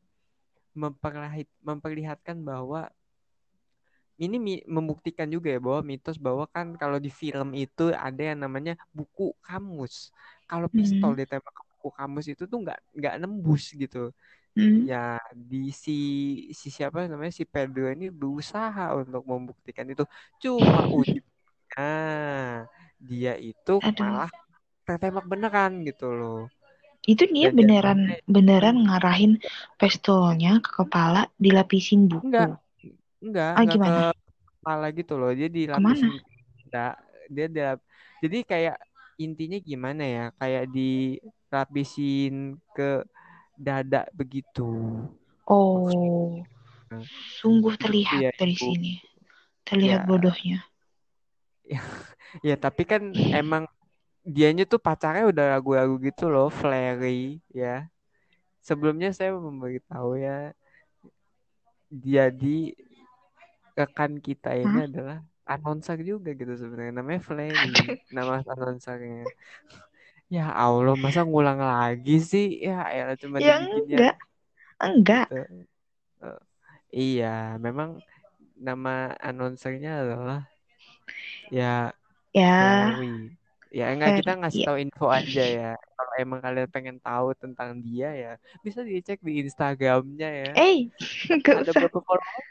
memperlihat, 0.77 1.50
memperlihatkan 1.65 2.38
bahwa 2.46 2.94
ini 4.23 4.35
membuktikan 4.75 5.27
juga 5.35 5.47
ya 5.55 5.59
bahwa 5.65 5.81
mitos 5.91 6.17
bahwa 6.25 6.45
kan 6.55 6.67
kalau 6.81 6.97
di 7.05 7.09
film 7.21 7.49
itu 7.63 7.81
ada 8.05 8.21
yang 8.29 8.39
namanya 8.45 8.73
buku 8.97 9.23
kamus. 9.45 9.95
Kalau 10.49 10.67
pistol 10.77 11.11
Hmm. 11.11 11.15
ditembak 11.19 11.53
ke 11.57 11.63
buku 11.71 11.87
kamus 11.97 12.25
itu 12.33 12.43
tuh 12.51 12.57
nggak 12.63 12.77
nggak 12.97 13.13
nembus 13.21 13.63
gitu. 13.81 13.97
Hmm. 14.55 14.85
Ya 14.89 14.97
di 15.49 15.57
si 15.83 15.91
si 16.61 16.67
siapa 16.77 16.99
namanya 17.11 17.33
si 17.39 17.45
Pedro 17.53 17.83
ini 17.95 18.05
berusaha 18.19 18.81
untuk 19.01 19.21
membuktikan 19.31 19.85
itu. 19.93 20.03
Cuma 20.43 20.79
ujungnya 20.97 21.81
dia 23.09 23.33
itu 23.49 23.71
Aduh. 23.87 23.99
malah 23.99 24.29
tertembak 24.87 25.25
beneran 25.31 25.71
gitu 25.87 26.05
loh. 26.19 26.37
Itu 27.13 27.23
dia 27.35 27.49
Dan 27.49 27.57
beneran 27.57 27.99
beneran 28.35 28.75
ngarahin 28.85 29.33
pistolnya 29.79 30.51
ke 30.65 30.71
kepala 30.79 31.21
dilapisin 31.43 32.01
buku. 32.11 32.21
Enggak. 32.23 32.57
Enggak, 33.23 33.51
Ah, 33.55 33.63
enggak 33.63 33.77
gimana? 33.77 33.85
ke 33.85 33.91
kepala 34.57 34.85
gitu 34.97 35.13
loh. 35.21 35.29
Dia 35.39 35.47
dilapisin 35.57 36.11
enggak. 36.65 36.91
Dia 37.35 37.45
dilap 37.55 37.79
Jadi 38.23 38.37
kayak 38.51 38.75
intinya 39.23 39.57
gimana 39.69 40.03
ya? 40.15 40.21
Kayak 40.39 40.63
dilapisin 40.75 42.33
ke 42.75 42.83
dada 43.65 43.99
begitu. 44.19 44.61
Oh, 45.47 46.41
sungguh 47.37 47.73
Gitu 47.81 47.83
terlihat 47.83 48.23
ya, 48.23 48.31
dari 48.39 48.55
Ibu. 48.55 48.65
sini. 48.65 48.93
Terlihat 49.67 50.01
Ya. 50.01 50.09
bodohnya. 50.09 50.57
Ya, 52.47 52.55
tapi 52.57 52.83
kan 52.91 53.01
emang 53.33 53.63
dianya 54.35 54.63
tuh 54.71 54.79
pacarnya 54.85 55.23
udah 55.31 55.45
ragu-ragu 55.57 55.95
gitu 56.07 56.23
loh, 56.33 56.47
Flery 56.53 57.41
ya. 57.51 57.87
Sebelumnya 58.67 59.09
saya 59.17 59.31
memberitahu 59.37 60.09
ya 60.21 60.53
jadi 61.91 62.73
rekan 63.79 64.11
kita 64.27 64.49
ini 64.61 64.75
Hah? 64.75 64.85
adalah 64.87 65.17
announcer 65.51 65.97
juga 66.09 66.29
gitu 66.39 66.53
sebenarnya 66.61 66.93
namanya 66.99 67.21
Flery 67.29 67.69
nama 68.15 68.33
announcernya 68.51 69.31
ya 70.35 70.41
Allah 70.63 70.95
masa 71.03 71.19
ngulang 71.27 71.59
lagi 71.71 72.11
sih 72.31 72.45
ya 72.67 72.71
elah 72.95 73.15
cuma 73.21 73.37
Ya 73.39 73.53
enggak. 73.59 74.15
Enggak. 74.81 75.27
gitu. 75.29 75.65
Eh, 76.25 76.39
iya 76.99 77.25
memang 77.65 77.89
nama 78.67 78.91
announcernya 79.27 79.89
adalah 80.03 80.39
ya 81.57 81.63
Ya, 82.33 82.47
Flery 82.55 83.05
ya 83.77 83.83
enggak 83.93 84.11
kita 84.19 84.31
ngasih 84.39 84.61
iya. 84.61 84.67
tahu 84.67 84.77
info 84.83 85.05
aja 85.19 85.41
ya 85.57 85.63
kalau 85.97 86.13
emang 86.23 86.39
kalian 86.45 86.69
pengen 86.75 86.97
tahu 87.05 87.27
tentang 87.41 87.69
dia 87.85 88.07
ya 88.23 88.29
bisa 88.65 88.81
dicek 88.89 89.19
di 89.27 89.31
Instagramnya 89.43 90.27
ya 90.43 90.51
eh, 90.55 90.89
enggak 91.31 91.57
ada 91.59 91.71
usah. 91.71 91.79
berapa 91.79 91.99
follower 92.07 92.43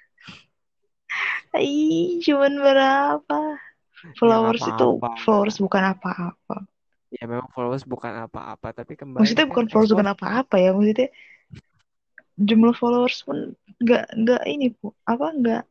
Ih, 1.59 2.23
cuman 2.23 2.53
berapa? 2.63 3.35
Followers 4.19 4.63
nggak 4.63 4.71
itu 4.71 4.85
apa-apa. 4.87 5.11
followers 5.25 5.57
bukan 5.65 5.83
apa-apa. 5.93 6.57
Ya 7.11 7.27
memang 7.27 7.51
followers 7.51 7.83
bukan 7.83 8.13
apa-apa, 8.25 8.69
tapi 8.71 8.95
kembali 8.95 9.19
Maksudnya 9.19 9.45
kan 9.45 9.51
bukan 9.51 9.67
followers 9.67 9.93
bukan 9.95 10.09
apa-apa 10.15 10.55
ya, 10.63 10.69
maksudnya 10.71 11.09
jumlah 12.49 12.75
followers 12.81 13.19
pun 13.27 13.39
nggak 13.83 14.05
nggak 14.21 14.43
ini 14.53 14.67
bu 14.79 14.87
apa 15.13 15.27
nggak 15.39 15.63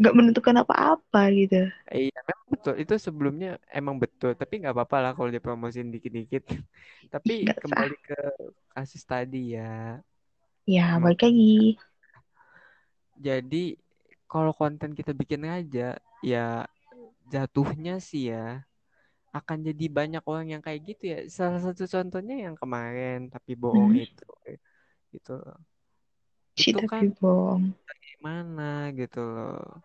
nggak 0.00 0.14
menentukan 0.18 0.56
apa-apa 0.62 1.20
gitu. 1.38 1.70
Iya, 1.92 2.18
memang 2.28 2.46
betul. 2.52 2.74
Itu 2.82 2.94
sebelumnya 3.06 3.48
emang 3.78 3.96
betul, 4.02 4.30
tapi 4.40 4.54
nggak 4.60 4.74
apa-apa 4.74 4.96
lah 5.04 5.10
kalau 5.16 5.30
dipromosin 5.36 5.86
dikit-dikit. 5.94 6.42
Tapi 7.12 7.32
sah. 7.46 7.56
kembali 7.62 7.94
ke 8.06 8.14
kasus 8.74 9.02
tadi 9.04 9.38
ya. 9.56 10.00
Ya 10.74 10.82
balik 11.02 11.20
lagi. 11.24 11.76
Jadi 13.28 13.64
kalau 14.32 14.52
konten 14.60 14.90
kita 14.98 15.12
bikin 15.20 15.42
aja 15.56 15.98
ya 16.32 16.66
jatuhnya 17.32 17.94
sih 18.08 18.22
ya 18.32 18.64
akan 19.38 19.58
jadi 19.68 19.84
banyak 19.98 20.22
orang 20.30 20.46
yang 20.54 20.62
kayak 20.66 20.80
gitu 20.88 21.04
ya. 21.14 21.18
Salah 21.38 21.60
satu 21.64 21.84
contohnya 21.94 22.34
yang 22.46 22.56
kemarin 22.60 23.18
tapi 23.34 23.52
bohong 23.62 23.92
Hmm, 23.92 24.04
itu 24.04 24.24
gitu 25.14 25.32
loh. 25.42 25.58
si 26.60 26.70
Itu 26.70 26.78
tapi 26.80 26.86
kan 26.90 27.06
bohong. 27.20 27.64
gimana 28.04 28.62
gitu 28.98 29.18
loh. 29.34 29.82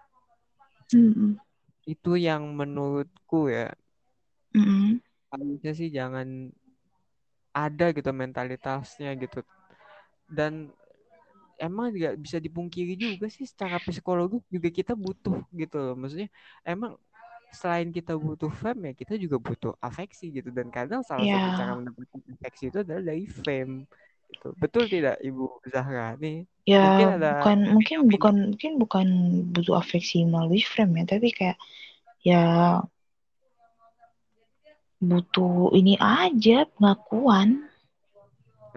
Hmm, 0.92 1.38
Itu 1.94 2.12
yang 2.28 2.44
menurutku 2.60 3.40
ya 3.56 3.66
hmm, 4.54 4.98
harusnya 5.32 5.72
sih 5.80 5.90
jangan 5.98 6.28
ada 7.66 7.86
gitu 7.98 8.10
mentalitasnya 8.22 9.10
gitu. 9.24 9.40
Dan 10.30 10.72
emang 11.58 11.92
juga 11.94 12.14
bisa 12.16 12.38
dipungkiri 12.38 12.94
juga 12.98 13.28
sih 13.28 13.46
secara 13.46 13.82
psikologis 13.82 14.42
juga 14.48 14.70
kita 14.70 14.94
butuh 14.94 15.42
gitu 15.54 15.78
loh. 15.78 15.96
Maksudnya 15.98 16.30
emang 16.66 16.96
selain 17.52 17.90
kita 17.90 18.14
butuh 18.14 18.52
fame 18.52 18.92
ya 18.92 18.94
kita 18.94 19.16
juga 19.16 19.40
butuh 19.40 19.74
afeksi 19.80 20.30
gitu 20.30 20.52
dan 20.52 20.68
kadang 20.68 21.02
salah 21.02 21.26
satu 21.26 21.48
cara 21.56 21.72
mendapatkan 21.80 22.20
afeksi 22.38 22.70
itu 22.70 22.78
adalah 22.84 23.04
dari 23.04 23.26
fame 23.26 23.88
gitu. 24.30 24.48
Betul 24.60 24.92
tidak 24.92 25.18
Ibu 25.24 25.44
Zahra? 25.72 26.14
Nih 26.20 26.44
ya 26.68 26.84
mungkin 26.84 27.08
ada 27.16 27.30
bukan 27.40 27.58
mungkin 27.72 27.98
bukan 28.12 28.36
mungkin 28.52 28.72
bukan 28.78 29.08
butuh 29.56 29.76
afeksi 29.80 30.28
melalui 30.28 30.62
frame 30.62 31.04
ya, 31.04 31.04
tapi 31.18 31.28
kayak 31.32 31.58
ya 32.22 32.44
butuh 34.98 35.72
ini 35.78 35.96
aja 36.02 36.66
pengakuan 36.76 37.70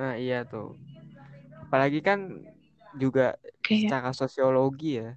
Nah, 0.01 0.17
iya 0.17 0.49
tuh. 0.49 0.81
Apalagi 1.69 2.01
kan 2.01 2.41
juga 2.95 3.37
kayak 3.65 3.91
secara 3.91 4.11
sosiologi 4.17 5.01
ya. 5.03 5.11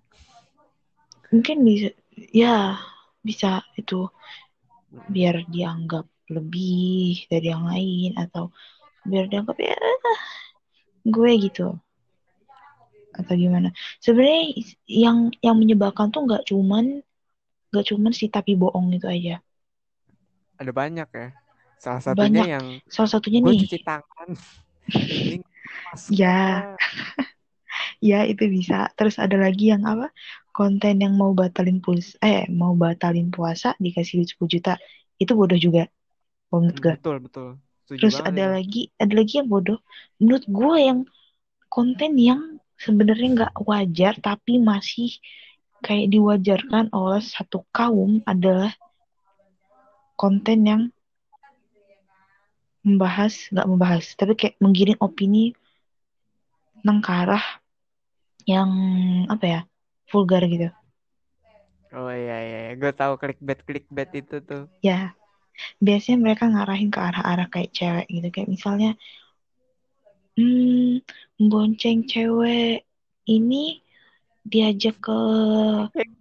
mungkin 1.33 1.57
bisa 1.67 1.89
ya 2.31 2.77
bisa 3.25 3.63
itu 3.79 3.95
biar 5.13 5.35
dianggap 5.53 6.05
lebih 6.35 7.25
dari 7.31 7.47
yang 7.53 7.63
lain 7.71 8.11
atau 8.23 8.43
biar 9.09 9.25
dianggap 9.31 9.57
ya 9.59 9.75
gue 11.13 11.31
gitu 11.45 11.67
atau 13.13 13.33
gimana 13.37 13.69
sebenarnya 14.01 14.43
yang 14.89 15.17
yang 15.45 15.55
menyebalkan 15.61 16.09
tuh 16.13 16.25
nggak 16.25 16.43
cuman 16.49 16.85
nggak 17.69 17.85
cuman 17.89 18.11
si 18.19 18.25
tapi 18.35 18.51
bohong 18.61 18.87
itu 18.97 19.07
aja 19.15 19.35
Ada 20.61 20.71
banyak 20.71 21.09
ya. 21.13 21.27
Salah 21.81 22.01
satunya 22.01 22.43
banyak 22.43 22.47
yang 22.47 22.65
salah 22.87 23.09
satunya 23.11 23.39
gue 23.43 23.53
nih 23.53 23.59
cuci 23.59 23.77
tangan 23.83 24.29
ya. 26.19 26.37
Ya 28.09 28.19
itu 28.31 28.43
bisa. 28.55 28.75
Terus 28.97 29.15
ada 29.25 29.35
lagi 29.45 29.63
yang 29.73 29.83
apa? 29.91 30.07
Konten 30.57 30.95
yang 31.03 31.13
mau 31.21 31.31
batalin 31.41 31.77
puls 31.83 32.07
eh 32.27 32.41
mau 32.61 32.73
batalin 32.83 33.27
puasa 33.35 33.67
dikasih 33.83 34.13
duit 34.21 34.29
10 34.31 34.51
juta. 34.55 34.73
Itu 35.21 35.31
bodoh 35.39 35.59
juga 35.65 35.83
menurut 36.51 36.77
Hmm, 36.77 36.83
gue 36.85 36.95
Betul, 36.95 37.15
betul. 37.25 37.47
Setuju 37.83 38.05
terus 38.05 38.15
banget 38.15 38.29
ada 38.29 38.43
itu. 38.43 38.53
lagi 38.55 38.81
ada 39.01 39.13
lagi 39.19 39.33
yang 39.39 39.49
bodoh. 39.53 39.79
Menurut 40.19 40.45
gue 40.59 40.75
yang 40.87 40.99
konten 41.75 42.11
yang 42.29 42.41
sebenarnya 42.85 43.27
nggak 43.35 43.53
wajar 43.69 44.13
tapi 44.27 44.53
masih 44.71 45.09
kayak 45.85 46.07
diwajarkan 46.13 46.85
oleh 46.99 47.21
satu 47.33 47.59
kaum 47.77 48.11
adalah 48.33 48.71
konten 50.21 50.59
yang 50.69 50.81
membahas 52.87 53.33
nggak 53.51 53.67
membahas 53.71 54.05
tapi 54.19 54.33
kayak 54.39 54.55
menggiring 54.63 54.99
opini 55.07 55.43
tentang 56.79 56.99
ke 57.05 57.11
arah 57.21 57.43
yang 58.51 58.71
apa 59.33 59.45
ya 59.53 59.59
vulgar 60.11 60.41
gitu. 60.51 60.67
Oh 61.97 62.09
iya 62.21 62.35
iya, 62.47 62.57
gue 62.81 62.91
tahu 62.99 63.13
clickbait 63.21 63.59
clickbait 63.67 64.09
itu 64.21 64.35
tuh. 64.49 64.61
ya. 64.87 64.93
Biasanya 65.85 66.17
mereka 66.25 66.43
ngarahin 66.53 66.89
ke 66.95 66.99
arah-arah 67.07 67.47
kayak 67.53 67.71
cewek 67.77 68.05
gitu. 68.15 68.27
Kayak 68.35 68.49
misalnya 68.55 68.89
hmm 70.37 71.01
bonceng 71.49 71.99
cewek 72.11 72.85
ini 73.35 73.55
diajak 74.51 74.95
ke 75.05 75.11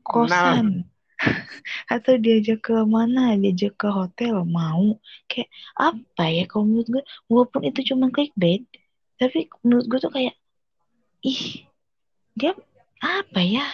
kosan. 0.08 0.66
Kenal. 0.66 0.84
atau 1.94 2.14
diajak 2.24 2.58
ke 2.66 2.74
mana? 2.96 3.20
Diajak 3.42 3.72
ke 3.80 3.88
hotel? 3.98 4.34
Mau. 4.56 4.98
Kayak 5.30 5.48
apa 5.78 6.22
ya 6.36 6.42
kalau 6.50 6.64
menurut 6.68 6.88
gue 6.94 7.02
walaupun 7.30 7.62
itu 7.68 7.80
cuma 7.94 8.06
clickbait 8.14 8.62
tapi 9.20 9.38
menurut 9.62 9.86
gue 9.90 9.98
tuh 10.04 10.12
kayak 10.16 10.34
ih 11.26 11.42
dia 12.38 12.52
apa 13.02 13.40
ya? 13.42 13.66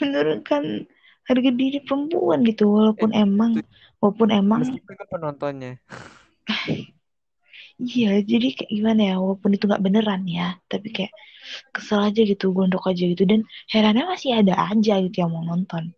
Menurunkan 0.00 0.90
harga 1.24 1.50
diri 1.56 1.78
perempuan 1.80 2.44
gitu 2.44 2.68
walaupun 2.68 3.10
Eh, 3.16 3.24
emang 3.24 3.52
itu 3.56 3.64
walaupun 4.02 4.28
emang 4.28 4.60
penontonnya. 5.08 5.80
iya 7.80 8.20
jadi 8.22 8.46
kayak 8.54 8.70
gimana 8.70 9.00
ya 9.10 9.14
walaupun 9.18 9.50
itu 9.56 9.64
nggak 9.66 9.82
beneran 9.82 10.22
ya 10.28 10.60
tapi 10.70 10.88
kayak 10.94 11.12
kesel 11.74 12.00
aja 12.04 12.20
gitu 12.24 12.52
gondok 12.56 12.84
aja 12.90 13.04
gitu 13.12 13.24
dan 13.24 13.40
herannya 13.72 14.04
masih 14.08 14.30
ada 14.40 14.54
aja 14.70 14.94
gitu 15.04 15.16
yang 15.24 15.30
mau 15.32 15.44
nonton. 15.44 15.92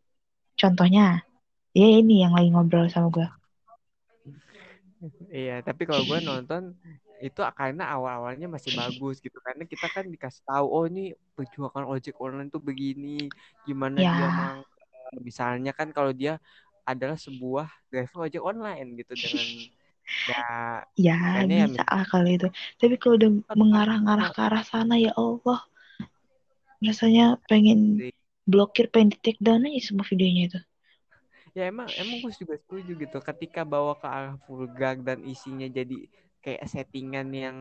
Contohnya 0.57 1.27
ya 1.77 1.89
ini 2.01 2.25
yang 2.25 2.33
lagi 2.37 2.49
ngobrol 2.53 2.87
sama 2.89 3.09
gue 3.13 3.27
Iya, 5.29 5.61
tapi 5.61 5.85
kalau 5.85 6.03
gue 6.09 6.19
nonton 6.29 6.73
itu 7.21 7.41
karena 7.57 7.89
awal-awalnya 7.97 8.47
masih 8.47 8.73
bagus 8.81 9.19
gitu 9.25 9.37
karena 9.41 9.65
kita 9.65 9.87
kan 9.89 10.05
dikasih 10.07 10.43
tahu 10.45 10.67
oh 10.69 10.85
ini 10.89 11.17
perjuangan 11.37 11.85
ojek 11.89 12.17
online 12.21 12.49
tuh 12.53 12.61
begini 12.61 13.31
gimana 13.65 14.01
dia 14.01 14.13
ya 14.13 14.29
mang 14.29 14.59
misalnya 15.23 15.71
kan 15.71 15.95
kalau 15.95 16.11
dia 16.11 16.43
adalah 16.87 17.19
sebuah 17.19 17.67
driver 17.91 18.31
ojek 18.31 18.43
online 18.43 18.95
gitu 18.95 19.13
dengan 19.19 19.47
ya 20.31 20.47
ya 20.95 21.17
ya 21.43 21.67
bisa 21.67 21.83
lah 21.83 22.07
kalau 22.07 22.31
itu. 22.31 22.49
Tapi 22.79 22.95
kalau 22.99 23.19
udah 23.19 23.31
mengarah-ngarah 23.59 24.31
ke 24.31 24.41
arah 24.41 24.63
sana 24.63 24.95
ya 24.95 25.11
Allah. 25.19 25.67
Rasanya 26.79 27.43
pengen 27.51 27.99
blokir 28.47 28.87
pengen 28.95 29.11
di 29.11 29.19
take 29.19 29.41
down 29.43 29.67
aja 29.67 29.91
semua 29.91 30.07
videonya 30.07 30.43
itu. 30.47 30.61
Ya 31.57 31.73
emang 31.73 31.91
emang 31.99 32.23
gue 32.23 32.33
juga 32.39 32.55
setuju 32.55 32.93
gitu. 32.95 33.19
Ketika 33.19 33.67
bawa 33.67 33.99
ke 33.99 34.07
arah 34.07 34.37
vulgar 34.47 34.95
dan 35.03 35.25
isinya 35.27 35.67
jadi 35.67 36.07
kayak 36.47 36.63
settingan 36.71 37.27
yang 37.35 37.57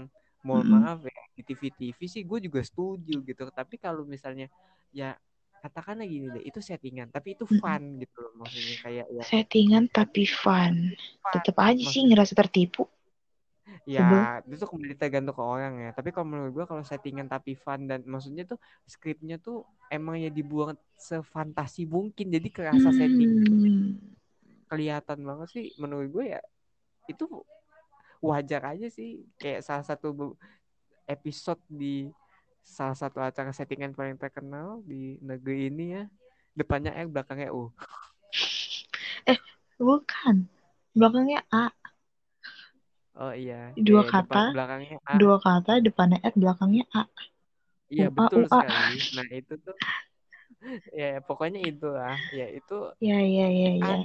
mohon 0.46 0.70
Mm-mm. 0.70 0.78
maaf 0.86 1.02
ya 1.02 1.22
di 1.34 1.42
TV-TV 1.42 2.00
sih 2.06 2.22
gue 2.22 2.40
juga 2.46 2.62
setuju 2.62 3.26
gitu. 3.26 3.44
Tapi 3.50 3.82
kalau 3.82 4.06
misalnya 4.06 4.46
ya 4.94 5.18
katakanlah 5.66 6.06
gini 6.06 6.30
deh 6.30 6.46
itu 6.46 6.62
settingan 6.62 7.10
tapi 7.10 7.34
itu 7.34 7.50
fun 7.58 7.98
gitu 7.98 8.22
loh 8.22 8.38
maksudnya 8.38 8.78
kayak 8.86 9.06
ya 9.10 9.24
settingan 9.26 9.90
tapi 9.90 10.30
fun. 10.30 10.94
Fun 11.26 11.34
tetap 11.34 11.58
aja 11.58 11.82
sih 11.82 12.06
ngerasa 12.06 12.38
tertipu. 12.38 12.86
Ya 13.90 14.42
itu 14.46 14.62
kembali 14.62 14.94
tergantung 14.94 15.34
ke 15.34 15.42
orang 15.42 15.74
ya. 15.82 15.90
Tapi 15.98 16.14
kalau 16.14 16.30
menurut 16.30 16.54
gue 16.54 16.66
kalau 16.70 16.86
settingan 16.86 17.26
tapi 17.26 17.58
fun 17.58 17.90
dan 17.90 18.06
maksudnya 18.06 18.46
tuh 18.46 18.62
skripnya 18.86 19.42
tuh 19.42 19.66
emang 19.90 20.22
ya 20.22 20.30
dibuang 20.30 20.78
sefantasi 21.02 21.90
mungkin 21.90 22.30
jadi 22.30 22.48
kerasa 22.54 22.94
setting 22.94 23.30
hmm. 23.42 23.86
kelihatan 24.70 25.20
banget 25.22 25.48
sih 25.50 25.66
menurut 25.82 26.10
gue 26.10 26.26
ya 26.38 26.42
itu 27.10 27.26
wajar 28.22 28.62
aja 28.76 28.88
sih 28.92 29.24
kayak 29.40 29.64
salah 29.66 29.86
satu 29.86 30.36
episode 31.06 31.62
di 31.70 32.10
salah 32.66 32.98
satu 32.98 33.22
acara 33.22 33.54
settingan 33.54 33.94
paling 33.94 34.18
terkenal 34.18 34.82
di 34.84 35.22
negeri 35.22 35.70
ini 35.70 35.86
ya. 36.02 36.04
Depannya 36.56 36.96
R 36.96 37.08
belakangnya 37.12 37.52
U. 37.54 37.70
Eh 39.32 39.40
bukan. 39.82 40.46
Belakangnya 40.94 41.42
A. 41.50 41.74
Oh 43.16 43.32
iya. 43.32 43.72
Dua 43.74 44.04
eh, 44.04 44.12
depan 44.12 44.28
kata 44.28 44.44
belakangnya 44.54 44.98
A. 45.08 45.14
dua 45.18 45.38
kata 45.40 45.74
depannya 45.82 46.20
R 46.22 46.36
belakangnya 46.36 46.86
A. 46.94 47.04
Iya 47.90 48.08
betul 48.12 48.46
U 48.46 48.52
A. 48.52 48.60
sekali. 48.62 49.00
Nah 49.18 49.26
itu 49.32 49.54
tuh 49.62 49.76
ya 51.00 51.22
pokoknya 51.22 51.62
itu 51.62 51.88
lah 51.90 52.18
ya 52.34 52.48
itu 52.50 52.78
ya 52.98 53.20
ya 53.22 53.48
ya 53.50 53.72
ya 53.78 53.96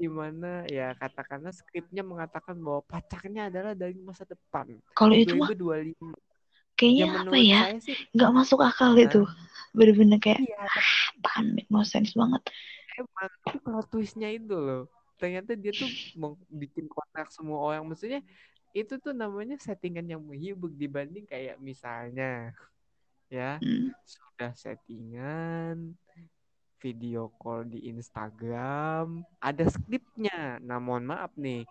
ada 0.00 0.08
di 0.08 0.08
mana 0.08 0.64
ya 0.64 0.96
katakanlah 0.96 1.52
skripnya 1.52 2.00
mengatakan 2.00 2.56
bahwa 2.56 2.80
pacarnya 2.88 3.52
adalah 3.52 3.76
dari 3.76 4.00
masa 4.00 4.24
depan. 4.24 4.80
Kalau 4.96 5.12
itu 5.12 5.36
mah 5.36 5.52
2025 5.52 6.16
kayaknya 6.80 7.04
ya 7.04 7.12
apa 7.20 7.36
ya 7.36 7.60
sih 7.76 7.92
nggak 8.16 8.32
masuk 8.32 8.64
akal 8.64 8.96
nah, 8.96 9.04
itu. 9.04 9.20
Bener-bener 9.76 10.16
kayak 10.16 10.40
iya 10.40 10.64
apaan 11.20 11.52
make 11.52 11.68
no 11.68 11.84
sense 11.84 12.16
banget. 12.16 12.40
Emang 12.96 13.28
itu 13.28 13.58
plot 13.60 13.86
twistnya 13.92 14.32
itu 14.32 14.56
loh. 14.56 14.88
Ternyata 15.20 15.52
dia 15.52 15.76
tuh 15.76 15.92
mau 16.16 16.32
bikin 16.48 16.88
kotak 16.88 17.28
semua 17.28 17.60
orang. 17.60 17.84
Maksudnya 17.84 18.24
itu 18.72 18.96
tuh 18.96 19.12
namanya 19.12 19.60
settingan 19.60 20.08
yang 20.08 20.24
menghibur 20.24 20.72
dibanding 20.72 21.28
kayak 21.28 21.60
misalnya 21.60 22.56
ya 23.28 23.60
hmm. 23.60 23.92
sudah 24.08 24.56
settingan 24.56 25.92
video 26.80 27.28
call 27.36 27.68
di 27.68 27.86
Instagram. 27.86 29.22
Ada 29.38 29.68
skripnya. 29.68 30.56
Nah 30.64 30.80
mohon 30.80 31.04
maap 31.06 31.36
nih. 31.36 31.68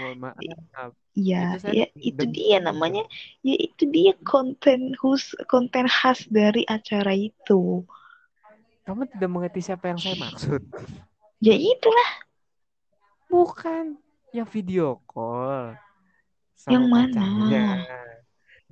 Mohon 0.00 0.18
maaf. 0.32 0.92
Iya, 1.12 1.60
Itu 1.60 1.68
ya 1.76 1.86
itu 2.00 2.24
dia 2.32 2.58
namanya. 2.64 3.04
Ya 3.44 3.56
itu 3.60 3.84
dia 3.92 4.16
konten 4.24 4.96
khas 4.96 5.36
konten 5.46 5.84
khas 5.86 6.24
dari 6.32 6.64
acara 6.64 7.12
itu. 7.12 7.84
kamu 8.82 9.06
tidak 9.14 9.30
mengerti 9.30 9.60
siapa 9.62 9.94
yang 9.94 10.00
saya 10.02 10.18
maksud. 10.18 10.58
Ya 11.38 11.54
itulah. 11.54 12.10
Bukan. 13.30 13.94
Yang 14.32 14.48
video 14.58 14.98
call 15.06 15.76
sama 16.56 16.72
Yang 16.72 16.84
mana? 16.88 17.26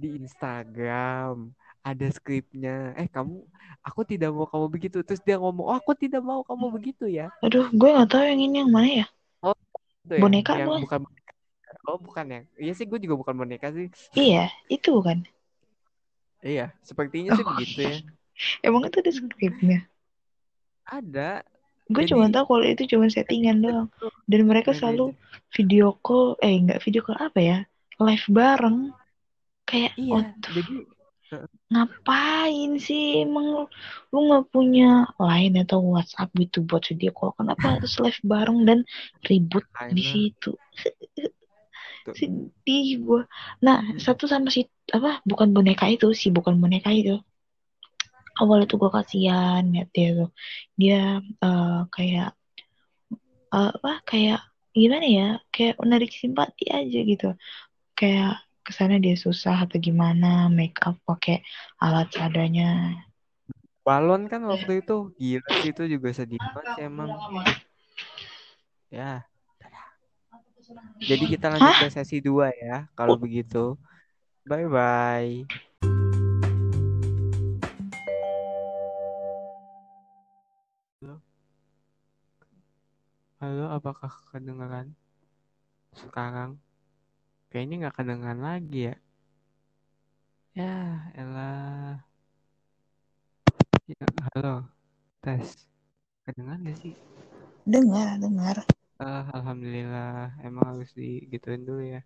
di 0.01 0.17
Instagram 0.17 1.53
ada 1.81 2.07
skripnya 2.13 2.93
eh 2.95 3.09
kamu 3.09 3.41
aku 3.81 4.01
tidak 4.05 4.31
mau 4.31 4.45
kamu 4.45 4.67
begitu 4.69 5.01
terus 5.01 5.21
dia 5.21 5.41
ngomong 5.41 5.65
oh 5.65 5.77
aku 5.77 5.97
tidak 5.97 6.21
mau 6.21 6.45
kamu 6.45 6.69
begitu 6.71 7.09
ya 7.09 7.33
Aduh, 7.41 7.67
gue 7.71 7.89
nggak 7.89 8.09
tahu 8.09 8.25
yang 8.25 8.41
ini 8.41 8.57
yang 8.61 8.71
mana 8.71 8.89
ya. 9.05 9.07
Itu 10.01 10.13
ya, 10.17 10.21
Boneka 10.21 10.53
yang 10.57 10.69
bukan? 10.69 10.81
bukan 10.85 11.01
boneka. 11.09 11.33
oh 11.89 11.99
bukan 11.99 12.25
ya 12.29 12.41
iya 12.59 12.73
sih 12.75 12.85
gue 12.85 12.99
juga 12.99 13.15
bukan 13.17 13.35
boneka 13.35 13.73
sih 13.73 13.89
Iya, 14.13 14.53
itu 14.69 14.93
kan. 15.01 15.25
iya 16.41 16.73
sepertinya 16.81 17.33
sih 17.33 17.45
Oh. 17.45 17.51
begitu 17.55 17.81
ya 17.81 17.97
Emang 18.67 18.85
itu 18.85 18.97
ada 18.97 19.11
skripnya. 19.11 19.79
ada 20.83 21.45
Gue 21.91 22.07
Jadi- 22.07 22.15
cuma 22.15 22.31
tahu 22.31 22.45
kalau 22.47 22.65
itu 22.65 22.87
cuma 22.87 23.11
settingan 23.11 23.59
doang. 23.61 23.89
Dan 24.25 24.47
mereka 24.47 24.71
selalu 24.71 25.11
video 25.51 25.91
call, 25.99 26.39
eh 26.39 26.55
nggak 26.55 26.87
video 26.87 27.03
call 27.03 27.19
apa 27.19 27.41
ya? 27.43 27.59
Live 27.99 28.31
bareng. 28.31 28.95
Kayak, 29.67 29.99
iya 29.99 30.31
jadi 30.39 30.87
ngapain 31.71 32.71
sih? 32.83 33.23
Emang 33.25 33.47
lu, 33.55 33.63
lu 34.11 34.19
nggak 34.27 34.45
punya 34.51 35.07
line 35.19 35.55
atau 35.63 35.79
WhatsApp 35.95 36.29
gitu 36.35 36.67
buat 36.67 36.83
video 36.91 37.11
call? 37.15 37.35
Kenapa 37.39 37.65
harus 37.79 37.93
live 38.03 38.21
bareng 38.27 38.61
dan 38.69 38.79
ribut 39.27 39.65
di 39.95 40.03
Makanya. 40.03 40.03
situ? 40.03 40.51
Tuh. 42.01 42.17
sedih 42.17 42.87
gua. 43.05 43.23
Nah 43.61 43.79
satu 44.01 44.25
sama 44.25 44.49
si 44.49 44.65
apa 44.91 45.21
bukan 45.29 45.53
boneka 45.55 45.87
itu 45.93 46.11
sih 46.17 46.31
bukan 46.33 46.57
boneka 46.59 46.91
itu. 46.91 47.21
Awal 48.41 48.65
itu 48.65 48.75
gua 48.81 48.91
kasihan 48.91 49.63
liat 49.69 49.89
dia 49.95 50.09
tuh. 50.19 50.31
Dia 50.81 51.21
eh, 51.21 51.81
kayak 51.95 52.29
eh, 53.55 53.71
apa 53.77 53.93
kayak 54.09 54.41
gimana 54.75 55.07
ya? 55.07 55.29
Kayak 55.55 55.75
menarik 55.83 56.11
simpati 56.15 56.65
aja 56.73 56.99
gitu. 57.11 57.27
Kayak 57.99 58.41
ke 58.67 58.71
sana 58.77 59.01
dia 59.01 59.17
susah 59.17 59.65
atau 59.65 59.81
gimana 59.81 60.49
make 60.53 60.77
up 60.85 60.97
pakai 61.09 61.41
alat 61.81 62.09
seadanya? 62.13 63.01
Balon 63.83 64.29
kan 64.29 64.45
waktu 64.45 64.85
itu 64.85 65.11
gila 65.17 65.51
sih 65.59 65.73
itu 65.73 65.83
juga 65.89 66.13
sedih 66.13 66.39
banget 66.39 66.67
sih 66.77 66.85
emang. 66.87 67.11
Ya 68.91 69.25
jadi 71.01 71.25
kita 71.27 71.47
lanjut 71.51 71.75
ke 71.81 71.87
sesi 71.91 72.21
2 72.23 72.53
ya 72.55 72.87
kalau 72.95 73.17
begitu. 73.17 73.75
Bye 74.47 74.69
bye 74.69 75.43
halo? 81.01 81.17
Halo 83.41 83.65
apakah 83.73 84.13
kedengaran 84.31 84.93
sekarang 85.97 86.61
kayaknya 87.51 87.75
nggak 87.81 87.97
kedengaran 87.99 88.41
lagi 88.49 88.79
ya. 88.89 88.95
Ya 90.55 91.11
elah. 91.21 92.11
Ya, 93.89 93.97
halo. 94.35 94.49
Tes. 95.25 95.49
Kedengaran 96.27 96.65
gak 96.69 96.79
sih? 96.83 96.95
Dengar 97.67 98.19
dengar. 98.21 98.57
Ah, 99.05 99.23
alhamdulillah. 99.37 100.11
Emang 100.47 100.65
harus 100.71 100.91
digituin 100.99 101.63
dulu 101.69 101.83
ya. 101.95 102.01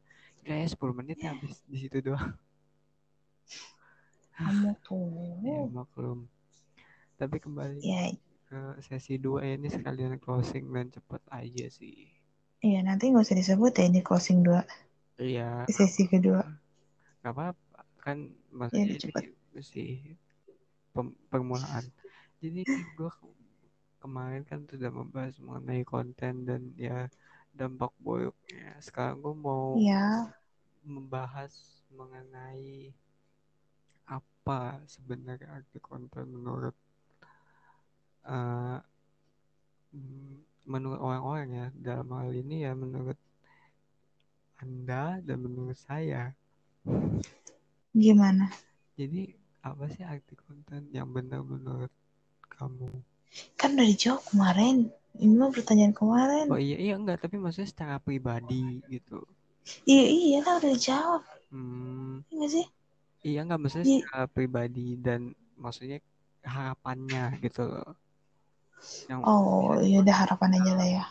Kayak 0.47 0.67
10 0.73 0.95
menit 1.01 1.19
habis 1.29 1.53
di 1.73 1.77
situ 1.83 1.97
doang. 2.07 2.33
Kamu 4.37 4.71
tuh. 4.85 5.05
Ya 5.45 5.59
maklum. 5.77 6.19
Tapi 7.21 7.37
kembali 7.45 7.83
ya 7.83 8.11
ke 8.49 8.61
sesi 8.87 9.15
2 9.25 9.39
ya 9.47 9.53
ini 9.59 9.69
sekalian 9.77 10.15
closing 10.25 10.65
dan 10.75 10.87
cepet 10.95 11.23
aja 11.41 11.67
sih. 11.79 11.97
Iya 12.67 12.79
nanti 12.89 13.05
nggak 13.11 13.25
usah 13.27 13.39
disebut 13.41 13.73
ya 13.79 13.85
ini 13.91 14.01
closing 14.09 14.39
dua 14.47 14.61
iya. 15.19 15.65
Sesi 15.71 16.05
kedua. 16.11 16.43
Nggak 17.23 17.33
apa-apa. 17.35 17.81
Kan 18.05 18.19
Ya, 18.29 18.33
maksudnya 18.59 18.85
udah 18.85 19.01
cepet. 19.01 19.25
ini 19.25 19.33
mesti 19.55 19.85
pem- 20.95 21.19
permulaan. 21.31 21.85
Jadi 22.43 22.63
gue 22.69 23.13
kemarin 24.03 24.43
kan 24.45 24.61
sudah 24.69 24.91
membahas 24.93 25.35
mengenai 25.41 25.83
konten 25.89 26.45
dan 26.45 26.63
ya 26.77 27.09
dampak 27.57 27.93
buruknya. 28.03 28.77
Sekarang 28.85 29.23
gue 29.25 29.35
mau 29.35 29.79
ya 29.81 30.29
membahas 30.85 31.53
mengenai 31.95 32.93
apa 34.05 34.77
sebenarnya 34.85 35.49
arti 35.49 35.81
konten 35.81 36.29
menurut 36.29 36.77
mm, 39.97 40.37
menurut 40.69 41.01
orang-orang 41.01 41.49
ya. 41.53 41.67
Dalam 41.73 42.09
hal 42.13 42.31
ini 42.37 42.65
ya 42.69 42.73
menurut 42.77 43.17
anda 44.61 45.19
dan 45.23 45.39
menurut 45.43 45.77
saya. 45.77 46.33
Gimana? 47.95 48.51
Jadi 48.95 49.35
apa 49.65 49.85
sih 49.91 50.05
arti 50.05 50.35
konten 50.37 50.91
yang 50.93 51.09
benar 51.11 51.43
menurut 51.43 51.91
kamu? 52.55 52.91
Kan 53.59 53.75
udah 53.75 53.87
dijawab 53.87 54.23
kemarin. 54.31 54.77
Ini 55.15 55.35
mah 55.35 55.51
pertanyaan 55.55 55.95
kemarin. 55.95 56.47
Oh 56.51 56.59
iya 56.59 56.79
iya 56.79 56.95
enggak. 56.99 57.23
Tapi 57.23 57.39
maksudnya 57.39 57.71
secara 57.71 57.97
pribadi 57.99 58.83
gitu. 58.91 59.23
Iya 59.89 60.05
iya 60.05 60.39
kan 60.45 60.61
udah 60.61 60.71
dijawab 60.77 61.23
hmm, 61.49 62.21
iya 62.35 62.47
sih? 62.51 62.67
Iya 63.25 63.39
enggak. 63.47 63.59
Maksudnya 63.63 63.87
Iya. 63.89 63.99
secara 64.05 64.27
pribadi 64.29 64.89
dan 65.01 65.21
maksudnya 65.57 65.99
harapannya 66.45 67.25
gitu 67.41 67.63
loh. 67.65 67.91
Yang 69.09 69.21
oh 69.25 69.81
ya 69.81 69.97
udah 70.05 70.17
harapan 70.19 70.51
aja 70.61 70.73
lah 70.77 70.89
ya. 70.91 71.05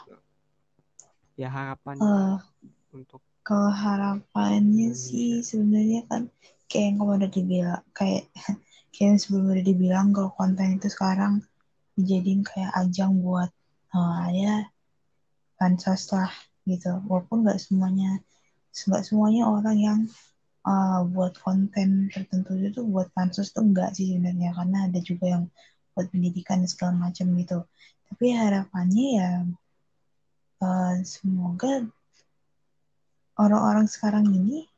Ya 1.34 1.50
harapan 1.50 1.98
Eh, 1.98 2.38
untuk 2.94 3.24
kalau 3.44 3.72
harapannya 3.76 4.96
sih 4.96 5.44
sebenarnya 5.44 6.08
kan 6.08 6.32
kayak 6.72 6.96
yang 6.96 6.98
kemarin 7.00 7.20
udah 7.20 7.32
dibilang 7.32 7.84
kayak 7.92 8.24
kayak 8.96 9.08
yang 9.12 9.20
sebelum 9.20 9.46
udah 9.52 9.66
dibilang 9.68 10.08
kalau 10.16 10.32
konten 10.40 10.80
itu 10.80 10.88
sekarang 10.88 11.44
dijadiin 12.00 12.42
kayak 12.48 12.72
ajang 12.80 13.20
buat 13.20 13.52
eh, 13.94 14.28
ya 14.40 14.56
bansos 15.60 16.04
lah 16.16 16.32
gitu. 16.64 17.04
Walaupun 17.06 17.44
nggak 17.44 17.60
semuanya 17.60 18.24
nggak 18.74 19.04
semuanya 19.06 19.44
orang 19.52 19.78
yang 19.78 20.00
eh, 20.64 21.00
buat 21.12 21.34
konten 21.44 22.08
tertentu 22.16 22.56
itu 22.58 22.80
buat 22.88 23.12
bansos 23.12 23.52
tuh 23.52 23.64
enggak 23.68 23.92
sih 23.96 24.08
sebenarnya. 24.16 24.56
Karena 24.56 24.78
ada 24.88 25.00
juga 25.04 25.26
yang 25.36 25.44
buat 25.94 26.08
pendidikan 26.10 26.64
segala 26.64 27.12
macam 27.12 27.28
gitu. 27.36 27.60
Tapi 28.08 28.26
harapannya 28.40 29.08
ya 29.20 29.30
eh, 30.64 30.96
semoga 31.04 31.84
orang-orang 33.38 33.90
sekarang 33.90 34.30
ini 34.30 34.70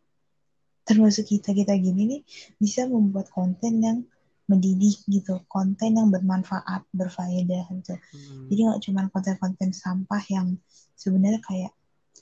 termasuk 0.86 1.26
kita 1.26 1.52
kita 1.52 1.74
gini 1.76 2.02
nih 2.06 2.22
bisa 2.62 2.86
membuat 2.86 3.34
konten 3.34 3.82
yang 3.82 3.98
mendidik 4.46 5.02
gitu 5.10 5.42
konten 5.50 5.98
yang 5.98 6.14
bermanfaat 6.14 6.86
berfaedah 6.94 7.66
gitu. 7.74 7.98
Hmm, 7.98 8.46
jadi 8.54 8.60
nggak 8.70 8.82
cuma 8.86 9.02
konten-konten 9.10 9.74
sampah 9.74 10.22
yang 10.30 10.62
sebenarnya 10.94 11.42
kayak 11.42 11.74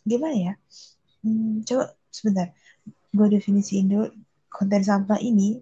gimana 0.07 0.35
ya? 0.35 0.53
Hmm, 1.19 1.67
coba 1.67 1.91
sebentar. 2.07 2.55
Gue 3.11 3.27
definisiin 3.27 3.91
dulu 3.91 4.07
konten 4.47 4.81
sampah 4.87 5.19
ini 5.19 5.59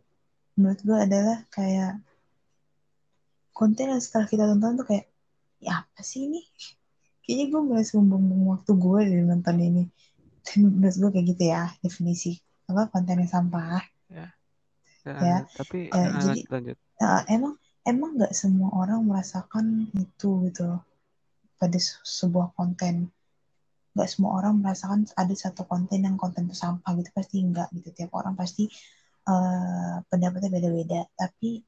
menurut 0.54 0.80
gue 0.86 0.98
adalah 1.02 1.42
kayak 1.50 1.98
konten 3.58 3.98
yang 3.98 4.02
setelah 4.02 4.30
kita 4.30 4.46
tonton 4.46 4.78
tuh 4.78 4.86
kayak 4.86 5.10
ya 5.58 5.82
apa 5.82 6.02
sih 6.06 6.30
ini? 6.30 6.46
Kayaknya 7.26 7.46
gue 7.50 7.62
merasa 7.66 7.98
membuang 7.98 8.46
waktu 8.54 8.72
gue 8.78 9.00
dari 9.02 9.24
nonton 9.26 9.58
ini 9.58 9.84
menurut 10.58 10.96
gue 10.98 11.10
kayak 11.14 11.28
gitu 11.36 11.44
ya 11.50 11.64
definisi 11.82 12.38
apa 12.68 12.88
konten 12.90 13.22
yang 13.22 13.32
sampah. 13.32 13.84
Ya, 14.12 14.28
ya, 15.06 15.38
tapi 15.58 15.90
eh, 15.90 15.98
nah, 15.98 16.22
jadi- 16.22 16.48
lanjut. 16.48 16.78
Nah, 17.02 17.22
emang 17.26 17.54
emang 17.82 18.12
nggak 18.18 18.34
semua 18.38 18.70
orang 18.78 19.02
merasakan 19.02 19.90
itu 19.98 20.30
gitu 20.50 20.62
loh, 20.70 20.82
pada 21.58 21.78
se- 21.82 22.02
sebuah 22.06 22.54
konten. 22.54 23.10
Nggak 23.98 24.10
semua 24.10 24.40
orang 24.40 24.62
merasakan 24.62 25.10
ada 25.18 25.34
satu 25.34 25.66
konten 25.66 26.06
yang 26.06 26.16
konten 26.16 26.48
itu 26.48 26.56
sampah 26.56 26.94
gitu 26.96 27.10
pasti 27.12 27.42
enggak 27.42 27.68
gitu. 27.74 27.90
Tiap 27.92 28.14
orang 28.14 28.38
pasti 28.38 28.70
eh, 29.28 29.96
pendapatnya 30.10 30.50
beda-beda. 30.54 31.02
Tapi 31.18 31.62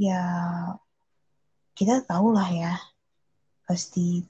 ya 0.00 0.20
kita 1.76 2.04
tahu 2.04 2.36
lah 2.36 2.48
ya 2.52 2.72
pasti 3.64 4.24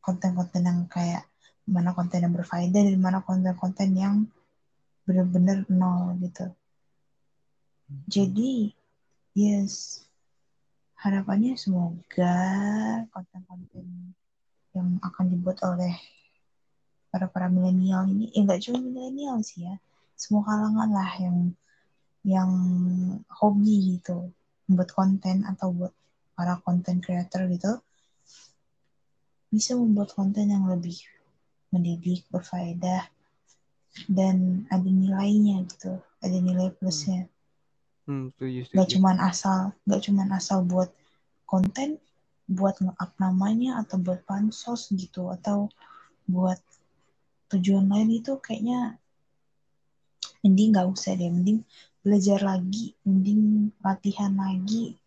konten-konten 0.00 0.62
yang 0.64 0.80
kayak 0.86 1.29
mana 1.70 1.94
konten 1.94 2.26
yang 2.26 2.34
berfaedah 2.34 2.82
dan 2.82 2.98
mana 2.98 3.22
konten-konten 3.22 3.94
yang 3.94 4.14
benar-benar 5.06 5.62
nol 5.70 6.18
gitu. 6.18 6.50
Jadi 8.10 8.74
yes 9.38 10.04
harapannya 10.98 11.54
semoga 11.56 12.36
konten-konten 13.14 14.12
yang 14.74 14.98
akan 15.00 15.26
dibuat 15.32 15.62
oleh 15.64 15.94
para 17.10 17.26
para 17.26 17.46
milenial 17.50 18.06
ini 18.06 18.30
eh 18.36 18.42
nggak 18.44 18.62
cuma 18.68 18.78
milenial 18.84 19.42
sih 19.42 19.66
ya 19.66 19.74
semua 20.14 20.46
kalangan 20.46 20.90
lah 20.92 21.10
yang 21.18 21.38
yang 22.22 22.52
hobi 23.26 23.96
gitu 23.98 24.30
membuat 24.68 24.90
konten 24.94 25.42
atau 25.48 25.72
buat 25.74 25.92
para 26.36 26.60
konten 26.62 27.02
creator 27.02 27.48
gitu 27.50 27.80
bisa 29.50 29.74
membuat 29.74 30.14
konten 30.14 30.52
yang 30.52 30.68
lebih 30.70 31.00
mendidik 31.70 32.26
berfaedah 32.30 33.06
dan 34.06 34.66
ada 34.70 34.86
nilainya 34.86 35.66
gitu. 35.66 35.98
Ada 36.20 36.36
nilai 36.38 36.70
plusnya. 36.76 37.26
Hmm, 38.06 38.34
setuju, 38.34 38.66
setuju. 38.66 38.98
cuman 38.98 39.16
asal 39.22 39.70
nggak 39.86 40.02
cuman 40.02 40.28
asal 40.34 40.66
buat 40.66 40.90
konten 41.46 42.02
buat 42.50 42.74
nge-up 42.82 43.14
namanya 43.22 43.78
atau 43.78 44.02
buat 44.02 44.26
pansos 44.26 44.90
gitu 44.90 45.30
atau 45.30 45.70
buat 46.26 46.58
tujuan 47.54 47.86
lain 47.86 48.18
itu 48.18 48.34
kayaknya 48.42 48.98
mending 50.42 50.74
nggak 50.74 50.90
usah 50.90 51.14
deh. 51.14 51.30
Mending 51.30 51.62
belajar 52.02 52.42
lagi 52.42 52.98
mending 53.06 53.70
latihan 53.78 54.34
lagi. 54.34 54.98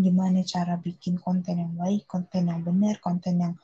Gimana 0.00 0.40
cara 0.48 0.80
bikin 0.80 1.20
konten 1.20 1.60
yang 1.60 1.76
baik 1.76 2.08
konten 2.08 2.48
yang 2.48 2.64
benar 2.64 2.96
konten 3.04 3.36
yang 3.36 3.54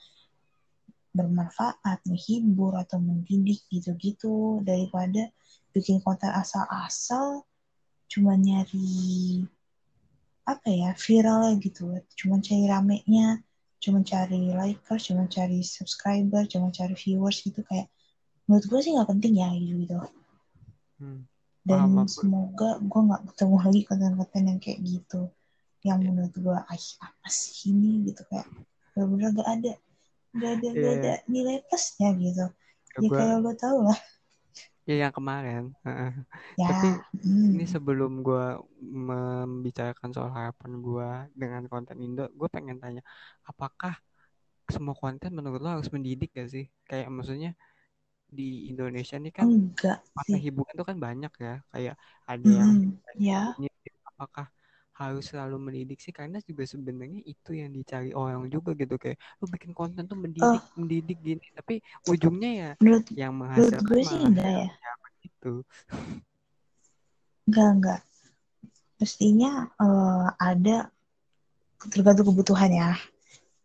bermanfaat 1.16 1.98
menghibur 2.04 2.76
atau 2.76 3.00
mendidik 3.00 3.64
gitu-gitu 3.72 4.60
daripada 4.62 5.32
bikin 5.72 5.98
konten 6.04 6.28
asal-asal 6.28 7.42
cuma 8.12 8.36
nyari 8.36 9.42
apa 10.46 10.68
ya 10.70 10.94
viralnya 10.94 11.58
gitu. 11.58 11.90
Cuma 12.14 12.38
cari 12.38 12.64
ramenya 12.68 13.40
cuma 13.82 14.00
cari 14.04 14.52
likers 14.52 15.08
cuma 15.08 15.24
cari 15.28 15.60
subscriber 15.64 16.44
cuma 16.46 16.68
cari 16.70 16.94
viewers 16.94 17.40
gitu. 17.42 17.64
Kayak 17.66 17.88
menurut 18.46 18.64
gue 18.68 18.80
sih 18.84 18.92
nggak 18.94 19.10
penting 19.10 19.40
ya 19.40 19.50
gitu 19.56 19.74
gitu 19.82 19.98
Hmm. 20.96 21.28
dan 21.66 21.92
aku. 21.92 22.08
semoga 22.08 22.80
gue 22.80 23.00
nggak 23.04 23.22
ketemu 23.34 23.56
lagi 23.60 23.80
konten-konten 23.84 24.42
yang 24.48 24.60
kayak 24.62 24.80
gitu. 24.80 25.28
Yang 25.84 25.98
menurut 26.08 26.34
gue 26.38 26.56
ah 26.56 26.78
apa 26.78 27.28
sih 27.28 27.74
ini? 27.74 28.06
gitu 28.08 28.22
kayak 28.32 28.48
bener-bener 28.96 29.28
gak 29.36 29.50
ada 29.60 29.72
gak 30.40 30.52
ada 30.56 30.68
Iya. 30.74 30.90
ada 30.96 31.12
nilai 31.32 31.56
plusnya 31.68 32.08
gitu 32.22 32.44
Ya, 32.96 33.02
ya 33.02 33.08
gua, 33.08 33.22
kayak 33.22 33.36
lo 33.44 33.50
tau 33.62 33.78
lah 33.88 33.98
ya 34.88 34.94
yang 35.02 35.12
kemarin. 35.18 35.62
heeh. 35.86 36.08
ya 36.56 36.66
Tapi 36.66 36.86
hmm. 37.24 37.52
ini 37.52 37.64
sebelum 37.74 38.10
gue 38.26 38.42
membicarakan 39.08 40.10
soal 40.14 40.30
harapan 40.38 40.70
gue 40.86 41.06
dengan 41.40 41.62
konten 41.72 41.96
Indo, 42.04 42.22
gue 42.38 42.48
pengen 42.56 42.76
tanya, 42.82 43.00
apakah 43.50 43.92
semua 44.74 44.94
konten 45.02 45.30
menurut 45.38 45.60
lo 45.64 45.68
harus 45.76 45.90
mendidik 45.96 46.30
gak 46.38 46.48
sih? 46.54 46.64
Kayak 46.88 47.08
maksudnya 47.16 47.50
di 48.38 48.42
Indonesia 48.72 49.16
nih 49.24 49.32
kan 49.38 49.48
enggak 49.50 50.02
hiburan 50.44 50.74
tuh 50.80 50.86
kan 50.90 50.98
banyak 51.06 51.32
ya. 51.46 51.50
Kayak 51.72 51.94
ada 52.30 52.48
yang 52.60 52.70
Hmm, 52.70 52.98
ya 53.18 53.58
ini 53.58 53.66
apakah 54.10 54.46
harus 54.96 55.28
selalu 55.28 55.56
mendidik 55.60 56.00
sih 56.00 56.08
karena 56.08 56.40
juga 56.40 56.64
sebenarnya 56.64 57.20
itu 57.28 57.50
yang 57.52 57.68
dicari 57.68 58.16
orang 58.16 58.48
juga 58.48 58.72
gitu. 58.72 58.96
Kayak 58.96 59.20
lu 59.40 59.46
bikin 59.52 59.72
konten 59.76 60.08
tuh 60.08 60.16
mendidik 60.16 60.64
mendidik 60.72 61.18
gini 61.20 61.46
tapi 61.52 61.84
ujungnya 62.08 62.50
ya 62.52 62.70
menurut 62.80 63.04
yang 63.12 63.32
menurut 63.36 63.76
menghasilkan 63.76 63.84
gue 63.84 64.00
sih 64.08 64.20
enggak 64.24 64.48
ya. 64.48 64.68
ya 64.72 64.92
begitu. 65.04 65.52
Enggak 67.44 67.68
enggak. 67.76 68.00
Mestinya 68.96 69.52
eh, 69.76 70.28
ada 70.40 70.76
tergantung 71.92 72.32
kebutuhan 72.32 72.72
ya. 72.72 72.90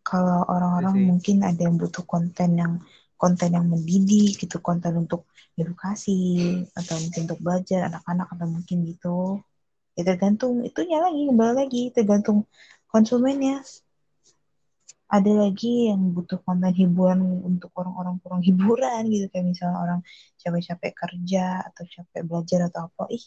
Kalau 0.04 0.44
orang-orang 0.50 0.96
sih. 1.00 1.06
mungkin 1.08 1.36
ada 1.48 1.60
yang 1.64 1.80
butuh 1.80 2.04
konten 2.04 2.60
yang 2.60 2.82
konten 3.16 3.54
yang 3.54 3.70
mendidik 3.70 4.34
gitu 4.34 4.58
konten 4.58 4.98
untuk 4.98 5.30
edukasi 5.54 6.42
atau 6.74 6.98
mungkin 6.98 7.30
untuk 7.30 7.38
belajar 7.38 7.86
anak-anak 7.86 8.26
atau 8.34 8.46
mungkin 8.50 8.78
gitu 8.82 9.38
ya 9.92 10.02
tergantung 10.08 10.64
itunya 10.64 10.98
lagi 11.04 11.28
kembali 11.28 11.54
lagi 11.56 11.82
tergantung 11.92 12.48
konsumennya 12.88 13.60
ada 15.12 15.28
lagi 15.44 15.92
yang 15.92 16.16
butuh 16.16 16.40
konten 16.40 16.72
hiburan 16.72 17.20
untuk 17.44 17.68
orang-orang 17.76 18.16
kurang 18.24 18.40
hiburan 18.40 19.12
gitu 19.12 19.28
kayak 19.28 19.44
misalnya 19.52 19.76
orang 19.76 20.00
capek-capek 20.40 20.92
kerja 20.96 21.60
atau 21.68 21.84
capek 21.84 22.22
belajar 22.24 22.72
atau 22.72 22.88
apa 22.88 23.04
ih 23.12 23.20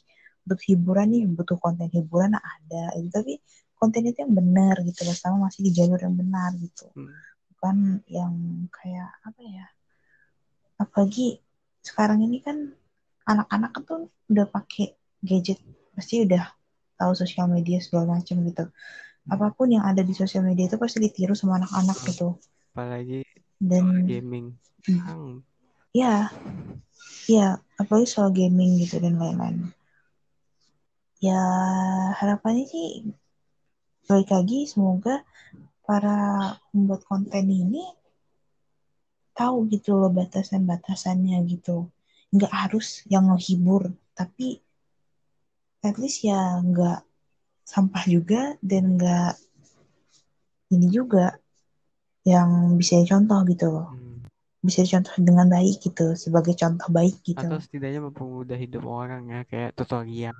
untuk 0.50 0.60
hiburan 0.66 1.14
nih 1.14 1.24
butuh 1.30 1.58
konten 1.62 1.86
hiburan 1.94 2.34
nah 2.34 2.42
ada 2.42 2.98
gitu. 2.98 3.14
tapi 3.14 3.34
konten 3.78 4.02
itu 4.10 4.18
yang 4.26 4.34
benar 4.34 4.82
gitu 4.82 5.06
loh 5.06 5.14
sama 5.14 5.46
masih 5.46 5.62
di 5.70 5.72
jalur 5.78 6.02
yang 6.02 6.18
benar 6.18 6.58
gitu 6.58 6.90
Hmm. 6.98 7.14
bukan 7.54 7.76
yang 8.10 8.34
kayak 8.74 9.10
apa 9.22 9.42
ya 9.46 9.66
apalagi 10.82 11.38
sekarang 11.86 12.26
ini 12.26 12.42
kan 12.42 12.74
anak-anak 13.30 13.72
tuh 13.86 14.10
udah 14.30 14.46
pakai 14.50 14.98
gadget 15.22 15.62
pasti 15.96 16.28
udah 16.28 16.44
tahu 17.00 17.12
sosial 17.16 17.48
media 17.48 17.80
segala 17.80 18.20
macam 18.20 18.44
gitu. 18.44 18.68
Apa 19.26 19.52
pun 19.56 19.74
yang 19.74 19.88
ada 19.88 20.06
di 20.06 20.14
sosial 20.14 20.46
media 20.46 20.70
itu 20.70 20.78
pasti 20.78 21.02
ditiru 21.02 21.34
sama 21.34 21.58
anak-anak 21.64 21.98
gitu. 22.06 22.38
Apalagi 22.76 23.26
dan 23.60 24.06
gaming. 24.06 24.56
Hmm. 24.86 25.02
Hang. 25.02 25.26
ya 25.96 26.30
ya 27.26 27.58
apalagi 27.80 28.06
soal 28.06 28.30
gaming 28.36 28.78
gitu 28.84 29.02
dan 29.02 29.18
lain-lain. 29.18 29.72
Ya 31.24 31.42
harapannya 32.22 32.68
sih 32.70 33.10
balik 34.06 34.30
lagi 34.30 34.70
semoga 34.70 35.26
para 35.82 36.54
pembuat 36.70 37.02
konten 37.10 37.50
ini 37.50 37.82
tahu 39.34 39.68
gitu 39.74 39.98
loh 39.98 40.14
batasan-batasannya 40.14 41.42
gitu. 41.50 41.90
Nggak 42.30 42.54
harus 42.54 43.02
yang 43.10 43.26
menghibur 43.26 43.96
tapi 44.14 44.65
at 45.86 46.02
least 46.02 46.26
ya 46.26 46.60
nggak 46.66 47.06
sampah 47.66 48.04
juga 48.10 48.58
dan 48.66 48.98
nggak 48.98 49.38
ini 50.74 50.90
juga 50.90 51.38
yang 52.26 52.74
bisa 52.82 52.98
dicontoh 53.06 53.46
gitu 53.46 53.70
loh. 53.70 53.90
Hmm. 53.94 54.26
bisa 54.66 54.82
dicontoh 54.82 55.14
dengan 55.22 55.46
baik 55.46 55.78
gitu 55.78 56.18
sebagai 56.18 56.58
contoh 56.58 56.90
baik 56.90 57.22
gitu. 57.22 57.38
Atau 57.38 57.62
setidaknya 57.62 58.02
mempermudah 58.02 58.58
hidup 58.58 58.82
orang 58.90 59.30
ya 59.30 59.42
kayak 59.46 59.78
tutorial 59.78 60.34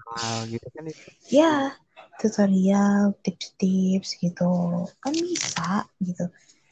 gitu 0.50 0.66
kan 0.74 0.84
itu. 0.90 1.06
Ya 1.30 1.78
tutorial 2.18 3.14
tips-tips 3.22 4.18
gitu. 4.18 4.50
Kan 4.98 5.14
bisa 5.14 5.86
gitu. 6.02 6.26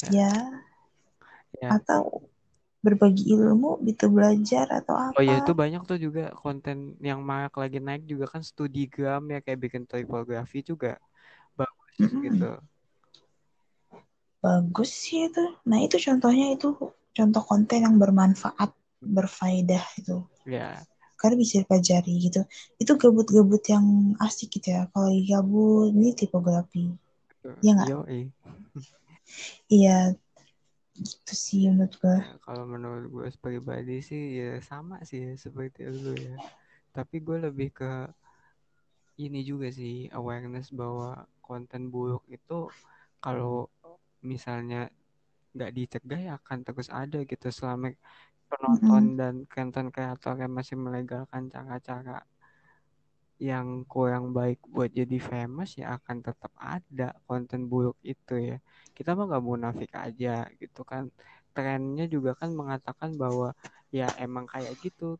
Ya. 0.09 0.33
Ya. 1.61 1.77
Atau 1.77 2.25
berbagi 2.83 3.31
ilmu 3.31 3.79
gitu 3.87 4.11
belajar 4.11 4.67
atau 4.67 4.95
apa 4.99 5.15
oh 5.15 5.23
ya 5.23 5.39
itu 5.39 5.53
banyak 5.55 5.81
tuh 5.87 5.97
juga 5.97 6.35
konten 6.35 6.99
yang 6.99 7.23
marak 7.23 7.55
lagi 7.55 7.79
naik 7.79 8.03
juga 8.03 8.27
kan 8.27 8.43
studigram 8.43 9.23
ya 9.31 9.39
kayak 9.39 9.59
bikin 9.63 9.83
tipografi 9.87 10.59
juga. 10.61 10.99
Bagus 11.55 11.95
Mm-mm. 12.03 12.21
gitu. 12.27 12.51
Bagus 14.43 14.89
sih 14.91 15.31
itu. 15.31 15.43
Nah 15.63 15.79
itu 15.79 15.95
contohnya 15.95 16.51
itu 16.51 16.75
contoh 17.15 17.43
konten 17.47 17.79
yang 17.87 17.95
bermanfaat 17.95 18.75
berfaedah 18.99 19.83
itu. 19.95 20.27
Ya 20.43 20.83
karena 21.23 21.39
bisa 21.39 21.63
dipelajari 21.63 22.13
gitu. 22.19 22.43
Itu 22.75 22.99
gabut-gabut 22.99 23.63
yang 23.71 24.11
asik 24.19 24.59
gitu 24.59 24.75
ya 24.75 24.91
kalau 24.91 25.07
gabut 25.23 25.95
ini 25.95 26.11
tipografi. 26.11 26.91
Iya 27.63 27.71
nggak? 27.79 27.87
iya 29.71 29.97
itu 30.93 31.33
sih 31.45 31.61
menurut 31.71 31.93
gue 32.01 32.17
Ya, 32.21 32.37
kalau 32.45 32.63
menurut 32.73 33.05
gue 33.13 33.27
pribadi 33.43 33.91
sih 34.09 34.21
ya 34.39 34.61
sama 34.69 34.95
sih 35.09 35.19
ya, 35.25 35.31
seperti 35.45 35.79
lu 35.89 36.13
ya. 36.13 36.35
Tapi 36.95 37.15
gue 37.25 37.37
lebih 37.45 37.67
ke 37.77 37.85
ini 39.25 39.39
juga 39.49 39.67
sih 39.79 40.09
awareness 40.17 40.67
bahwa 40.73 41.25
konten 41.45 41.81
buruk 41.93 42.23
itu 42.35 42.53
kalau 43.23 43.69
misalnya 44.31 44.89
nggak 45.53 45.71
dicegah 45.77 46.19
ya 46.27 46.31
akan 46.39 46.59
terus 46.65 46.87
ada 46.89 47.17
gitu 47.31 47.47
selama 47.53 47.93
penonton 48.49 49.03
dan 49.19 49.33
konten 49.53 49.85
kreator 49.93 50.35
yang 50.41 50.53
masih 50.57 50.77
melegalkan 50.85 51.43
cara-cara 51.53 52.25
yang 53.39 53.67
kurang 53.91 54.25
baik 54.37 54.59
buat 54.73 54.89
jadi 54.99 55.17
famous 55.29 55.69
ya 55.79 55.85
akan 55.97 56.17
tetap 56.27 56.51
ada 56.59 57.03
konten 57.27 57.61
buruk 57.71 57.97
itu 58.05 58.33
ya. 58.49 58.55
Kita 58.95 59.09
mah 59.17 59.25
nggak 59.29 59.45
munafik 59.49 59.91
aja 60.05 60.29
gitu 60.61 60.81
kan. 60.91 61.03
Trennya 61.53 62.03
juga 62.09 62.31
kan 62.41 62.49
mengatakan 62.59 63.11
bahwa 63.21 63.47
ya 63.93 64.03
emang 64.23 64.45
kayak 64.53 64.73
gitu 64.83 65.17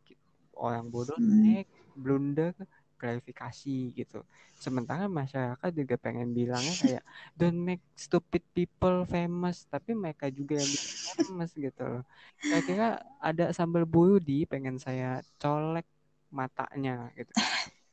orang 0.58 0.86
bodoh 0.94 1.18
Mm. 1.20 1.30
naik 1.30 1.68
blunder 2.04 2.54
klarifikasi 3.00 3.70
gitu. 4.00 4.18
Sementara 4.64 5.04
masyarakat 5.12 5.70
juga 5.80 5.96
pengen 6.00 6.32
bilangnya 6.38 6.76
kayak 6.84 7.04
don't 7.40 7.60
make 7.68 7.84
stupid 8.00 8.44
people 8.56 9.04
famous. 9.14 9.68
Tapi 9.74 9.92
mereka 9.98 10.26
juga 10.32 10.54
yang 10.64 10.70
bikin 10.76 10.94
famous 11.04 11.52
gitu 11.66 11.82
loh. 11.84 12.04
Kira-kira 12.48 12.86
ada 13.20 13.44
sambal 13.58 13.84
buru 13.94 14.18
di 14.24 14.34
pengen 14.52 14.78
saya 14.80 15.20
colek 15.42 15.86
matanya 16.34 17.12
gitu 17.18 17.34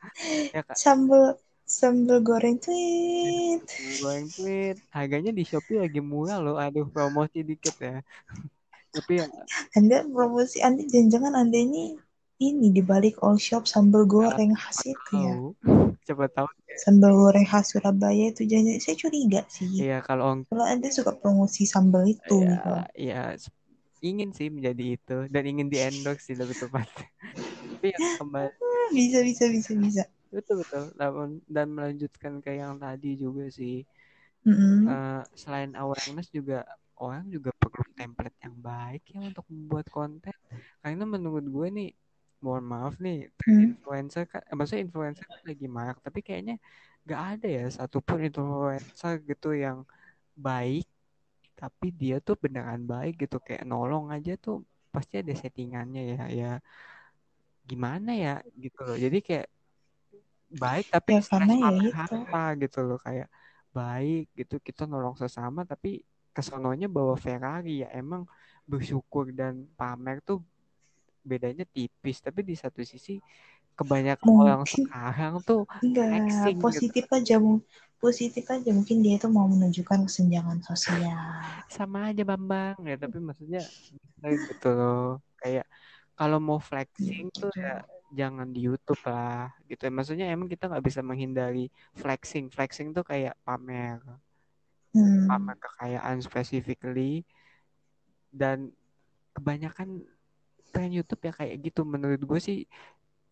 ya 0.54 0.60
kak. 0.64 0.76
Sambal 0.76 1.36
sambal 1.64 2.18
goreng 2.24 2.58
tweet. 2.58 3.62
Goreng 4.02 4.28
tweet. 4.28 4.76
Harganya 4.90 5.30
di 5.30 5.44
shopee 5.46 5.78
lagi 5.78 6.00
murah 6.02 6.42
loh. 6.42 6.56
Aduh 6.58 6.88
promosi 6.88 7.44
dikit 7.46 7.76
ya. 7.78 8.02
Tapi 8.94 9.22
ya 9.22 9.26
Anda 9.78 10.02
promosi 10.02 10.58
Anda 10.66 10.82
jangan-jangan 10.82 11.38
Anda 11.38 11.58
ini 11.62 11.94
ini 12.40 12.72
di 12.74 12.82
balik 12.82 13.20
all 13.22 13.38
shop 13.38 13.68
sambal 13.68 14.08
goreng 14.08 14.56
khas 14.56 14.82
itu 14.88 15.14
ya. 15.14 15.34
coba 16.10 16.24
tahu 16.32 16.48
Sambal 16.82 17.12
goreng 17.14 17.46
khas 17.46 17.70
Surabaya 17.70 18.34
itu 18.34 18.48
jangan 18.48 18.80
saya 18.82 18.96
curiga 18.98 19.46
sih. 19.46 19.68
iya 19.86 20.02
kalau 20.02 20.42
Kalau 20.50 20.66
Anda 20.66 20.90
suka 20.90 21.14
promosi 21.14 21.68
sambal 21.68 22.08
itu 22.08 22.42
ya, 22.42 22.50
gitu. 22.50 22.70
ya 22.98 23.22
ingin 24.02 24.32
sih 24.34 24.50
menjadi 24.50 24.98
itu. 24.98 25.16
Dan 25.30 25.42
ingin 25.46 25.68
di 25.70 25.78
endorse 25.78 26.26
sih 26.26 26.34
lebih 26.34 26.56
tepat 26.58 26.88
tapi 27.80 27.96
ya 27.96 28.00
kembali 28.20 28.52
Bisa 28.96 29.18
bisa 29.28 29.44
bisa 29.54 29.72
bisa. 29.84 30.02
betul 30.34 30.54
betul 30.62 30.84
dan, 30.98 31.10
dan 31.54 31.66
melanjutkan 31.76 32.34
ke 32.44 32.50
yang 32.62 32.74
tadi 32.82 33.08
juga 33.22 33.44
sih 33.58 33.74
Mm-mm. 34.46 34.90
Eh, 34.90 35.20
selain 35.42 35.70
awareness 35.80 36.26
juga 36.38 36.54
orang 37.04 37.24
juga 37.34 37.50
perlu 37.60 37.82
template 37.98 38.36
yang 38.44 38.56
baik 38.68 39.00
ya 39.12 39.18
untuk 39.28 39.44
membuat 39.52 39.86
konten 39.96 40.34
karena 40.80 41.04
menurut 41.14 41.44
gue 41.54 41.66
nih 41.76 41.88
mohon 42.44 42.64
maaf 42.72 42.94
nih 43.04 43.16
Hmm. 43.46 43.64
influencer 43.64 44.22
kan 44.32 44.40
eh, 44.48 44.54
maksudnya 44.56 44.82
influencer 44.88 45.24
kan 45.32 45.40
lagi 45.50 45.66
marak 45.76 45.96
tapi 46.06 46.18
kayaknya 46.26 46.54
nggak 47.04 47.20
ada 47.30 47.46
ya 47.56 47.62
satupun 47.76 48.18
influencer 48.26 49.12
gitu 49.28 49.48
yang 49.64 49.78
baik 50.46 50.84
tapi 51.60 51.86
dia 52.00 52.14
tuh 52.26 52.36
beneran 52.44 52.82
baik 52.92 53.12
gitu 53.22 53.36
kayak 53.46 53.64
nolong 53.70 54.06
aja 54.14 54.32
tuh 54.44 54.54
pasti 54.94 55.14
ada 55.22 55.32
settingannya 55.42 56.00
ya 56.12 56.20
ya 56.40 56.46
gimana 57.70 58.10
ya 58.24 58.30
gitu 58.62 58.78
loh. 58.86 58.96
Jadi 59.04 59.16
kayak 59.26 59.46
baik 60.62 60.84
tapi 60.94 61.12
Ya, 61.12 61.20
karena 61.30 61.52
ya 61.64 61.70
sama 61.70 61.90
itu. 61.90 62.14
harta 62.14 62.38
gitu 62.62 62.78
loh. 62.88 62.98
Kayak 63.06 63.28
baik 63.76 64.22
gitu. 64.38 64.54
Kita 64.66 64.82
nolong 64.90 65.16
sesama 65.22 65.60
tapi 65.72 65.88
kesononya 66.36 66.86
bawa 66.96 67.14
Ferrari. 67.24 67.70
Ya 67.82 67.88
emang 68.00 68.22
bersyukur 68.70 69.24
dan 69.38 69.54
pamer 69.78 70.16
tuh 70.28 70.38
bedanya 71.30 71.64
tipis. 71.76 72.16
Tapi 72.26 72.40
di 72.50 72.54
satu 72.62 72.80
sisi 72.92 73.12
kebanyakan 73.78 74.34
orang 74.42 74.62
Mungkin 74.64 74.74
sekarang 74.74 75.32
tuh 75.48 75.60
enggak 75.84 76.06
flexing 76.06 76.58
gitu. 76.74 76.92
positif 76.94 77.04
aja 77.18 77.36
mu- 77.44 77.64
positif 78.02 78.44
aja. 78.54 78.70
Mungkin 78.78 78.98
dia 79.04 79.14
itu 79.20 79.28
mau 79.36 79.46
menunjukkan 79.52 80.00
kesenjangan 80.08 80.58
sosial. 80.68 81.34
sama 81.76 81.98
aja 82.10 82.22
Bambang 82.30 82.76
ya. 82.90 82.94
Tapi 83.02 83.16
maksudnya 83.28 83.60
gitu 84.50 84.66
loh. 84.78 84.96
Kayak 85.40 85.64
kalau 86.20 86.38
mau 86.48 86.60
flexing 86.68 87.26
tuh 87.40 87.50
ya 87.64 87.80
jangan 88.18 88.48
di 88.54 88.60
YouTube 88.66 89.02
lah 89.12 89.48
gitu. 89.70 89.82
Maksudnya 89.96 90.26
emang 90.34 90.48
kita 90.52 90.64
nggak 90.70 90.84
bisa 90.88 91.00
menghindari 91.08 91.64
flexing. 92.00 92.44
Flexing 92.54 92.88
tuh 92.96 93.04
kayak 93.10 93.34
pamer 93.46 93.98
Hmm. 94.94 95.30
pamer 95.30 95.56
kekayaan 95.64 96.16
specifically. 96.28 97.24
Dan 98.40 98.58
kebanyakan 99.36 99.88
tren 100.72 100.90
YouTube 100.96 101.22
ya 101.28 101.32
kayak 101.40 101.56
gitu. 101.66 101.80
Menurut 101.92 102.22
gue 102.30 102.40
sih 102.48 102.58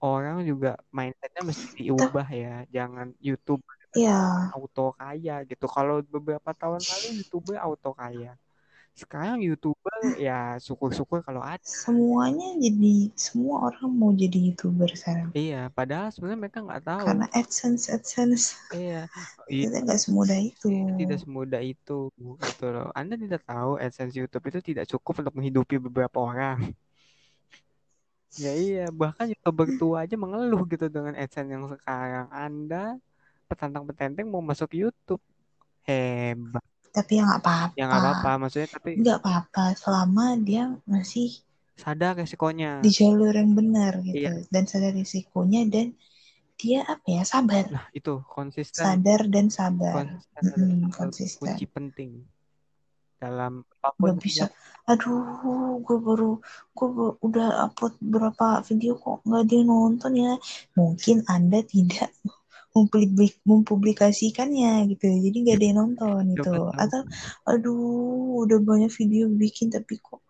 orang 0.03 0.37
juga 0.51 0.69
mindsetnya 0.97 1.43
mesti 1.51 1.67
diubah 1.79 2.29
ya. 2.43 2.49
Jangan 2.77 3.09
YouTube 3.27 3.63
Ya, 3.97 4.53
auto 4.55 4.83
kaya 5.01 5.33
gitu. 5.51 5.67
Kalau 5.77 5.95
beberapa 6.15 6.51
tahun 6.61 6.83
lalu 6.91 7.09
YouTuber 7.25 7.57
auto 7.67 7.91
kaya 8.01 8.39
sekarang 8.99 9.39
YouTuber 9.41 10.19
ya 10.19 10.59
syukur-syukur 10.59 11.23
kalau 11.23 11.41
ada 11.41 11.63
semuanya 11.63 12.59
jadi 12.59 13.15
semua 13.15 13.71
orang 13.71 13.89
mau 13.95 14.11
jadi 14.11 14.51
youtuber 14.51 14.91
sekarang. 14.93 15.31
iya 15.39 15.71
padahal 15.71 16.11
sebenarnya 16.11 16.41
mereka 16.43 16.59
nggak 16.67 16.83
tahu 16.83 17.07
Karena 17.07 17.27
AdSense 17.33 17.85
AdSense 17.95 18.59
iya 18.75 19.07
kita 19.49 19.77
nggak 19.87 20.01
semudah 20.01 20.39
itu. 20.39 20.67
Iya, 20.69 20.93
tidak 21.01 21.19
semudah 21.25 21.61
itu 21.65 21.99
gitu 22.19 22.65
loh. 22.69 22.89
Anda 22.93 23.15
tidak 23.17 23.43
tahu 23.49 23.81
AdSense 23.81 24.15
YouTube 24.19 24.45
itu 24.51 24.59
tidak 24.75 24.85
cukup 24.93 25.25
untuk 25.25 25.35
menghidupi 25.39 25.77
beberapa 25.81 26.19
orang. 26.21 26.59
Ya 28.37 28.53
iya, 28.53 28.85
bahkan 28.93 29.25
youtuber 29.33 29.67
tua 29.81 30.05
aja 30.05 30.15
mengeluh 30.21 30.63
gitu 30.69 30.87
dengan 30.93 31.17
AdSense 31.17 31.49
yang 31.49 31.65
sekarang. 31.75 32.29
Anda 32.29 33.01
petantang-petenteng 33.49 34.29
mau 34.29 34.45
masuk 34.45 34.77
YouTube. 34.77 35.23
Hebat. 35.89 36.68
Tapi 36.99 37.13
ya 37.15 37.23
nggak 37.25 37.41
apa-apa. 37.41 37.75
Ya 37.75 37.85
nggak 37.87 38.03
apa-apa, 38.03 38.31
maksudnya 38.37 38.69
tapi 38.69 38.91
Nggak 38.97 39.19
apa-apa 39.19 39.65
selama 39.75 40.25
dia 40.41 40.63
masih 40.85 41.31
sadar 41.75 42.19
resikonya. 42.19 42.83
di 42.83 42.91
jalur 42.91 43.31
yang 43.31 43.55
benar 43.55 44.03
gitu 44.03 44.19
Iya. 44.19 44.51
dan 44.51 44.65
sadar 44.67 44.91
risikonya 44.93 45.63
dan 45.65 45.95
dia 46.59 46.83
apa 46.83 47.07
ya 47.07 47.23
sabar, 47.23 47.71
Nah, 47.71 47.87
itu 47.93 48.19
konsisten. 48.27 48.83
sadar 48.83 49.31
dan 49.31 49.47
sabar. 49.47 49.95
Konsisten 49.95 50.43
satu 50.43 50.91
konsisten. 50.91 51.39
kunci 51.47 51.67
penting 51.67 52.11
dalam 53.15 53.63
apa 53.79 53.95
pun 53.95 54.15
Gak 54.15 54.19
bisa. 54.21 54.45
ya. 54.45 54.47
Aduh, 54.89 55.23
gue 55.79 55.99
baru 55.99 56.31
gue 56.73 56.89
baru- 56.89 57.19
udah 57.21 57.49
upload 57.65 57.95
berapa 58.01 58.47
video 58.65 58.95
kok 58.95 59.23
nggak 59.23 59.41
ada 59.41 59.55
yang 59.55 59.69
nonton 59.69 60.13
ya. 60.15 60.33
Mungkin 60.75 61.17
anda 61.27 61.63
tidak 61.63 62.11
mempublik 62.79 63.35
mempublikasikannya 63.43 64.87
gitu, 64.95 65.11
jadi 65.11 65.37
nggak 65.43 65.57
ada 65.59 65.67
yang 65.67 65.79
nonton 65.83 66.23
gitu. 66.39 66.55
Coba 66.55 66.71
tahu. 66.71 66.83
Atau 66.83 67.01
aduh, 67.51 68.47
udah 68.47 68.59
banyak 68.63 68.91
video 68.95 69.27
bikin 69.27 69.75
tapi 69.75 69.99
kok 69.99 70.23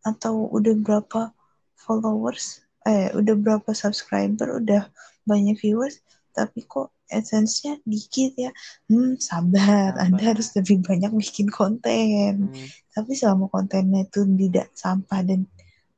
atau 0.00 0.48
udah 0.48 0.74
berapa 0.80 1.32
followers 1.76 2.64
eh 2.88 3.12
udah 3.12 3.34
berapa 3.36 3.70
subscriber 3.76 4.56
udah 4.60 4.88
banyak 5.28 5.60
viewers 5.60 6.00
tapi 6.32 6.64
kok 6.64 6.88
essence-nya 7.10 7.76
dikit 7.84 8.32
ya 8.38 8.50
hmm 8.88 9.20
sabar 9.20 9.92
Sabar. 9.92 10.04
anda 10.08 10.22
harus 10.32 10.48
lebih 10.56 10.80
banyak 10.80 11.12
bikin 11.12 11.52
konten 11.52 12.48
Hmm, 12.48 12.68
tapi 12.96 13.12
selama 13.12 13.52
kontennya 13.52 14.08
itu 14.08 14.24
tidak 14.24 14.72
sampah 14.72 15.20
dan 15.20 15.44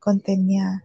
kontennya 0.03 0.83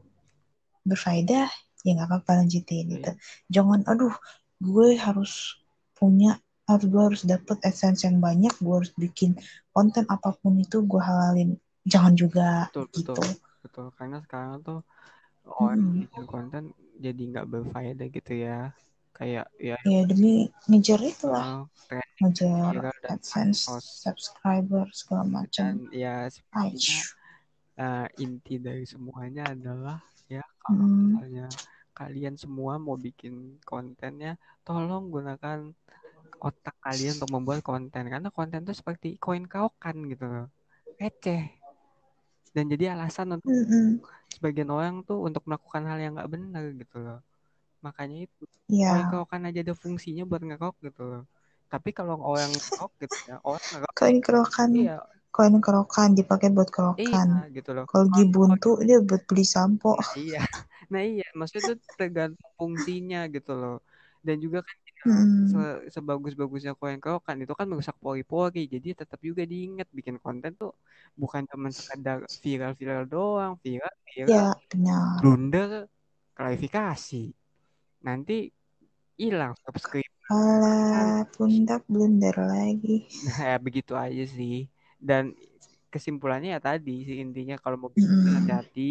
berfaedah 0.86 1.50
ya 1.82 1.92
nggak 1.98 2.10
apa-apa 2.12 2.44
lanjutin 2.44 2.86
gitu 2.92 3.12
jangan 3.50 3.82
aduh 3.90 4.14
gue 4.62 4.88
harus 4.98 5.58
punya 5.98 6.38
harus 6.68 6.86
gue 6.92 7.02
harus 7.08 7.22
dapet 7.24 7.58
essence 7.64 8.04
yang 8.06 8.18
banyak 8.20 8.54
gue 8.60 8.74
harus 8.74 8.92
bikin 8.98 9.32
konten 9.72 10.04
apa 10.10 10.36
pun 10.36 10.54
itu 10.60 10.84
gue 10.84 11.02
halalin 11.02 11.56
jangan 11.88 12.14
juga 12.18 12.68
betul, 12.74 12.86
gitu 12.94 13.14
betul, 13.16 13.30
betul. 13.64 13.86
Karena 13.98 14.18
sekarang 14.26 14.60
tuh 14.66 14.80
orang 15.48 15.80
Hmm. 15.80 16.04
bikin 16.04 16.24
konten 16.28 16.64
jadi 17.00 17.22
nggak 17.32 17.48
berfaedah 17.54 18.08
gitu 18.12 18.34
ya. 18.36 18.58
Kayak 19.18 19.46
ya 19.58 19.78
ya 19.88 20.02
demi 20.06 20.52
ngejar 20.70 21.00
itulah 21.02 21.48
uh, 21.48 21.64
trending 21.88 22.62
ngejar 22.68 22.94
adsense 23.10 23.62
subscriber 24.04 24.86
segala 24.94 25.24
dan 25.24 25.34
macam 25.38 25.88
ya 25.90 26.28
Aish. 26.54 27.16
uh, 27.80 28.08
inti 28.20 28.56
dari 28.62 28.86
semuanya 28.86 29.54
adalah 29.54 29.98
ya 30.28 30.44
kalau 30.62 30.84
Hmm. 30.84 31.16
misalnya 31.18 31.48
kalian 31.98 32.38
semua 32.38 32.78
mau 32.78 32.94
bikin 32.94 33.58
kontennya 33.66 34.38
tolong 34.62 35.10
gunakan 35.10 35.74
otak 36.38 36.78
kalian 36.86 37.18
untuk 37.18 37.34
membuat 37.34 37.66
konten. 37.66 38.06
Karena 38.06 38.30
konten 38.30 38.62
itu 38.62 38.78
seperti 38.78 39.18
koin 39.18 39.50
kaokan 39.50 40.06
gitu 40.06 40.30
loh. 40.30 40.48
Receh. 41.02 41.50
Dan 42.54 42.70
jadi 42.70 42.94
alasan 42.94 43.42
untuk 43.42 43.50
Mm-mm. 43.50 43.98
sebagian 44.30 44.70
orang 44.70 45.02
tuh 45.02 45.26
untuk 45.26 45.42
melakukan 45.50 45.82
hal 45.90 45.98
yang 45.98 46.14
nggak 46.14 46.30
benar 46.30 46.64
gitu 46.78 46.98
loh. 47.02 47.20
Makanya 47.82 48.30
itu 48.30 48.44
ya 48.70 48.94
koin 48.94 49.06
kaokan 49.10 49.50
aja 49.50 49.60
ada 49.66 49.74
fungsinya 49.74 50.24
buat 50.30 50.42
ngerok 50.46 50.76
gitu 50.86 51.02
loh. 51.02 51.24
Tapi 51.70 51.90
kalau 51.94 52.22
orang 52.22 52.54
ngerok 52.54 52.92
gitu 53.02 53.18
ya 53.26 53.36
orang 53.42 53.66
ngerok 53.74 53.94
koin 53.98 54.18
kerokan. 54.22 54.70
Iya. 54.78 54.98
Koin 55.34 55.54
kerokan 55.62 56.18
dipakai 56.18 56.50
buat 56.50 56.70
iya 56.70 56.74
kerokan 56.74 57.28
gitu 57.54 57.70
loh. 57.78 57.86
Kalau 57.86 58.10
Kalau- 58.10 58.30
buntu 58.30 58.72
dia 58.82 58.98
buat 59.06 59.22
beli 59.30 59.46
sampo. 59.46 59.94
Iya. 60.18 60.42
Nah, 60.92 61.02
iya, 61.10 61.24
maksudnya 61.38 61.64
itu 61.68 61.74
tergantung 62.00 62.50
fungsinya 62.60 63.18
gitu 63.36 63.52
loh. 63.62 63.74
Dan 64.26 64.36
juga 64.44 64.60
kan 64.68 64.78
ya, 64.88 64.94
Mm. 65.06 65.48
se- 65.52 65.82
sebagus-bagusnya 65.96 66.72
koin 66.80 67.00
kerokan 67.04 67.38
itu 67.44 67.54
kan 67.60 67.66
merusak 67.72 67.98
pori-pori. 68.04 68.60
Jadi 68.74 68.88
tetap 69.00 69.20
juga 69.30 69.44
diingat 69.52 69.88
bikin 69.98 70.18
konten 70.26 70.52
tuh 70.62 70.72
bukan 71.22 71.42
cuma 71.52 71.68
sekedar 71.80 72.18
viral-viral 72.44 73.04
doang, 73.14 73.52
viral, 73.66 73.94
viral, 74.16 74.32
ya 74.34 74.44
benar 74.70 75.22
blunder, 75.22 75.70
klarifikasi. 76.36 77.18
Nanti 78.08 78.34
hilang 79.22 79.54
subscribe. 79.66 80.14
Alah, 80.38 81.20
pundak 81.34 81.82
blunder 81.92 82.36
lagi. 82.52 82.96
Nah, 83.26 83.38
ya 83.52 83.56
begitu 83.66 83.94
aja 84.04 84.24
sih. 84.38 84.54
Dan 85.08 85.24
kesimpulannya 85.94 86.50
ya 86.56 86.60
tadi 86.68 86.92
sih 87.08 87.18
intinya 87.24 87.56
kalau 87.64 87.78
mau 87.82 87.92
bikin 87.98 88.20
Mm. 88.20 88.38
hati-hati, 88.38 88.82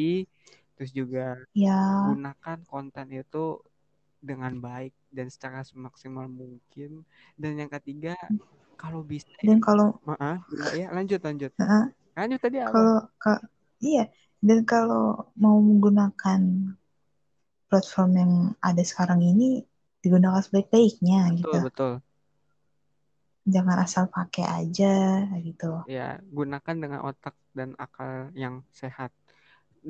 terus 0.77 0.93
juga 1.01 1.37
Ya, 1.55 1.73
gunakan 2.07 2.59
konten 2.71 3.07
itu 3.21 3.45
dengan 4.29 4.53
baik 4.67 4.93
dan 5.17 5.27
secara 5.35 5.61
semaksimal 5.65 6.27
mungkin. 6.29 6.91
Dan 7.41 7.53
yang 7.61 7.71
ketiga, 7.73 8.15
kalau 8.81 9.01
bisa, 9.07 9.29
dan 9.47 9.59
kalau 9.67 9.87
maaf, 10.09 10.41
ya 10.77 10.87
lanjut 10.97 11.21
lanjut. 11.25 11.53
Heeh. 11.61 11.85
Lanjut 12.17 12.41
tadi 12.41 12.59
apa? 12.61 12.73
kalau 12.73 12.97
ka- 13.23 13.45
iya 13.89 14.05
dan 14.47 14.59
kalau 14.71 15.33
mau 15.43 15.57
menggunakan 15.69 16.41
platform 17.71 18.11
yang 18.21 18.33
ada 18.69 18.83
sekarang 18.91 19.21
ini 19.31 19.63
digunakan 20.03 20.43
sebaik-baiknya 20.43 21.19
Betul 21.31 21.39
gitu. 21.39 21.57
betul. 21.67 21.93
jangan 23.55 23.77
asal 23.85 24.05
pakai 24.15 24.45
aja 24.59 24.87
gitu 25.47 25.67
ya 25.87 26.19
gunakan 26.37 26.77
dengan 26.83 27.01
otak 27.09 27.35
dan 27.55 27.71
akal 27.79 28.31
yang 28.35 28.55
sehat 28.75 29.11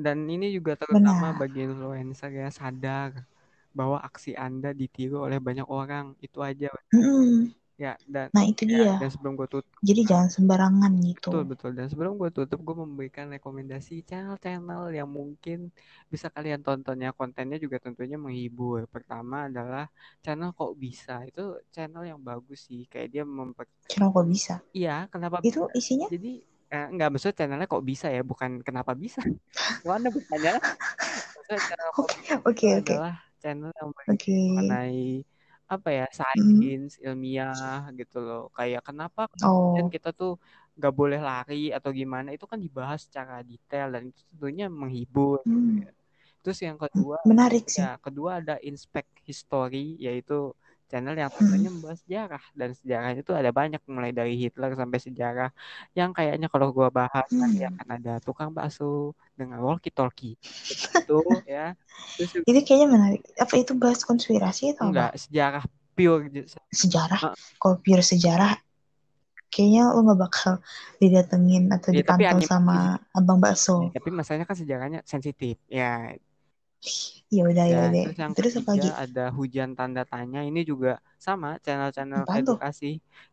dan 0.05 0.17
ini 0.33 0.45
juga 0.57 0.71
terutama 0.81 1.25
benar. 1.25 1.35
bagi 1.41 1.57
influencer 1.67 2.29
ya 2.41 2.47
sadar 2.59 3.11
bahwa 3.77 3.97
aksi 4.07 4.29
anda 4.45 4.69
ditiru 4.81 5.15
oleh 5.25 5.39
banyak 5.47 5.67
orang. 5.77 6.05
Itu 6.25 6.39
aja 6.49 6.67
Mm-mm. 6.93 7.53
ya 7.83 7.93
dan 8.13 8.29
nah 8.33 8.43
itu 8.51 8.63
ya, 8.73 8.81
dia. 8.83 8.93
dan 8.99 9.07
sebelum 9.13 9.33
gue 9.39 9.47
tutup 9.53 9.77
jadi 9.87 10.01
jangan 10.09 10.29
sembarangan 10.35 10.93
gitu. 11.09 11.31
betul 11.31 11.41
betul. 11.51 11.71
Dan 11.77 11.87
sebelum 11.91 12.13
gue 12.21 12.29
tutup 12.37 12.59
gue 12.67 12.75
memberikan 12.83 13.25
rekomendasi 13.35 13.93
channel-channel 14.09 14.81
yang 14.97 15.09
mungkin 15.19 15.57
bisa 16.13 16.27
kalian 16.35 16.61
tonton 16.65 16.97
ya. 17.05 17.09
Kontennya 17.19 17.57
juga 17.65 17.77
tentunya 17.85 18.17
menghibur. 18.25 18.79
Pertama 18.95 19.35
adalah 19.49 19.83
channel 20.23 20.49
kok 20.57 20.71
bisa. 20.83 21.11
Itu 21.29 21.41
channel 21.73 22.03
yang 22.11 22.19
bagus 22.29 22.59
sih. 22.69 22.81
Kayak 22.91 23.07
dia 23.13 23.23
memper 23.37 23.65
channel 23.89 24.09
kok 24.15 24.25
bisa? 24.31 24.55
Iya 24.77 24.91
kenapa 25.13 25.37
itu 25.47 25.61
isinya? 25.79 26.07
Jadi 26.11 26.27
eh, 26.73 26.85
nggak 26.93 27.09
maksud 27.13 27.31
channelnya 27.37 27.67
kok 27.73 27.83
bisa 27.91 28.07
ya? 28.15 28.21
Bukan 28.31 28.51
kenapa 28.67 28.91
bisa? 29.03 29.19
Mana 29.87 30.07
bertanya 30.15 30.51
oke 32.45 32.67
oke. 32.79 32.95
channel 33.41 33.71
yang 33.79 33.89
berisi 33.97 34.29
mengenai 34.47 35.23
apa 35.73 35.89
ya 35.97 36.05
Mm. 36.37 36.61
sains 36.61 36.91
ilmiah 37.05 37.91
gitu 37.99 38.17
loh. 38.27 38.41
Kayak 38.57 38.81
kenapa 38.87 39.21
oh. 39.43 39.51
kemudian 39.59 39.87
kita 39.95 40.09
tuh 40.19 40.31
nggak 40.77 40.93
boleh 40.99 41.19
lari 41.29 41.55
atau 41.77 41.89
gimana? 41.99 42.27
Itu 42.35 42.45
kan 42.51 42.59
dibahas 42.65 42.99
secara 43.07 43.33
detail 43.43 43.87
dan 43.95 44.01
itu 44.11 44.21
tentunya 44.31 44.65
menghibur 44.71 45.39
gitu 45.51 45.69
Hmm. 45.69 45.83
ya. 45.83 45.91
terus 46.43 46.59
yang 46.67 46.79
kedua 46.79 47.19
menarik 47.27 47.65
sih. 47.69 47.83
ya 47.83 47.99
kedua 48.05 48.31
ada 48.41 48.55
inspect 48.63 49.11
history 49.27 49.99
yaitu 50.05 50.33
channel 50.87 51.15
yang 51.15 51.29
Hmm. 51.29 51.37
tentunya 51.43 51.69
membahas 51.69 51.99
sejarah 52.03 52.43
dan 52.55 52.69
sejarahnya 52.73 53.19
itu 53.21 53.33
ada 53.35 53.51
banyak 53.51 53.81
mulai 53.87 54.11
dari 54.15 54.33
Hitler 54.35 54.71
sampai 54.73 54.99
sejarah 54.99 55.49
yang 55.93 56.15
kayaknya 56.15 56.47
kalau 56.47 56.71
gua 56.71 56.87
bahas 56.89 57.27
nanti 57.31 57.63
Hmm. 57.63 57.75
akan 57.75 57.87
ada 57.99 58.13
tukang 58.23 58.49
bakso 58.55 59.11
dengan 59.35 59.59
walkie 59.61 59.91
talkie 59.91 60.35
itu 60.35 61.19
ya 61.47 61.75
terus 62.17 62.31
Ini 62.41 62.59
kayaknya 62.65 62.87
menarik. 62.89 63.21
Apa 63.37 63.53
itu 63.61 63.71
bahas 63.77 64.01
konspirasi 64.01 64.73
atau 64.73 64.89
enggak 64.89 65.13
apa? 65.13 65.19
sejarah 65.19 65.63
pure 65.93 66.23
Sejarah. 66.71 67.21
Ah. 67.21 67.35
Kalau 67.57 67.75
pure 67.81 68.05
sejarah, 68.05 68.53
kayaknya 69.49 69.89
lo 69.89 70.05
nggak 70.05 70.19
bakal 70.19 70.53
didatengin 71.01 71.71
atau 71.73 71.89
Ya, 71.89 72.03
dipantau 72.03 72.39
sama 72.43 73.01
abang 73.15 73.39
Ya, 73.39 73.49
bakso. 73.49 73.89
tapi 73.95 74.09
masalahnya 74.13 74.45
kan 74.45 74.57
sejarahnya 74.57 74.99
sensitif 75.07 75.57
ya 75.65 76.13
Ya 77.35 77.43
udah 77.51 77.65
ya 77.73 77.77
udah. 77.87 78.03
terus 78.03 78.17
yang 78.23 78.33
Terus 78.37 78.53
apa 78.59 78.69
lagi? 78.75 78.89
ada 79.03 79.21
hujan 79.37 79.69
tanda 79.77 80.01
tanya 80.11 80.39
ini 80.49 80.59
juga 80.71 80.89
sama 81.25 81.47
channel-channel 81.63 82.23
tuh? 82.25 82.37
edukasi 82.39 82.85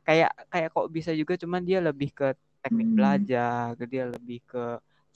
kayak 0.07 0.31
kayak 0.53 0.69
kok 0.75 0.87
bisa 0.97 1.11
juga 1.21 1.35
cuman 1.43 1.63
dia 1.69 1.79
lebih 1.89 2.09
ke 2.19 2.25
teknik 2.65 2.89
Hmm. 2.89 2.97
belajar 2.97 3.77
dia 3.93 4.05
lebih 4.15 4.39
ke 4.51 4.59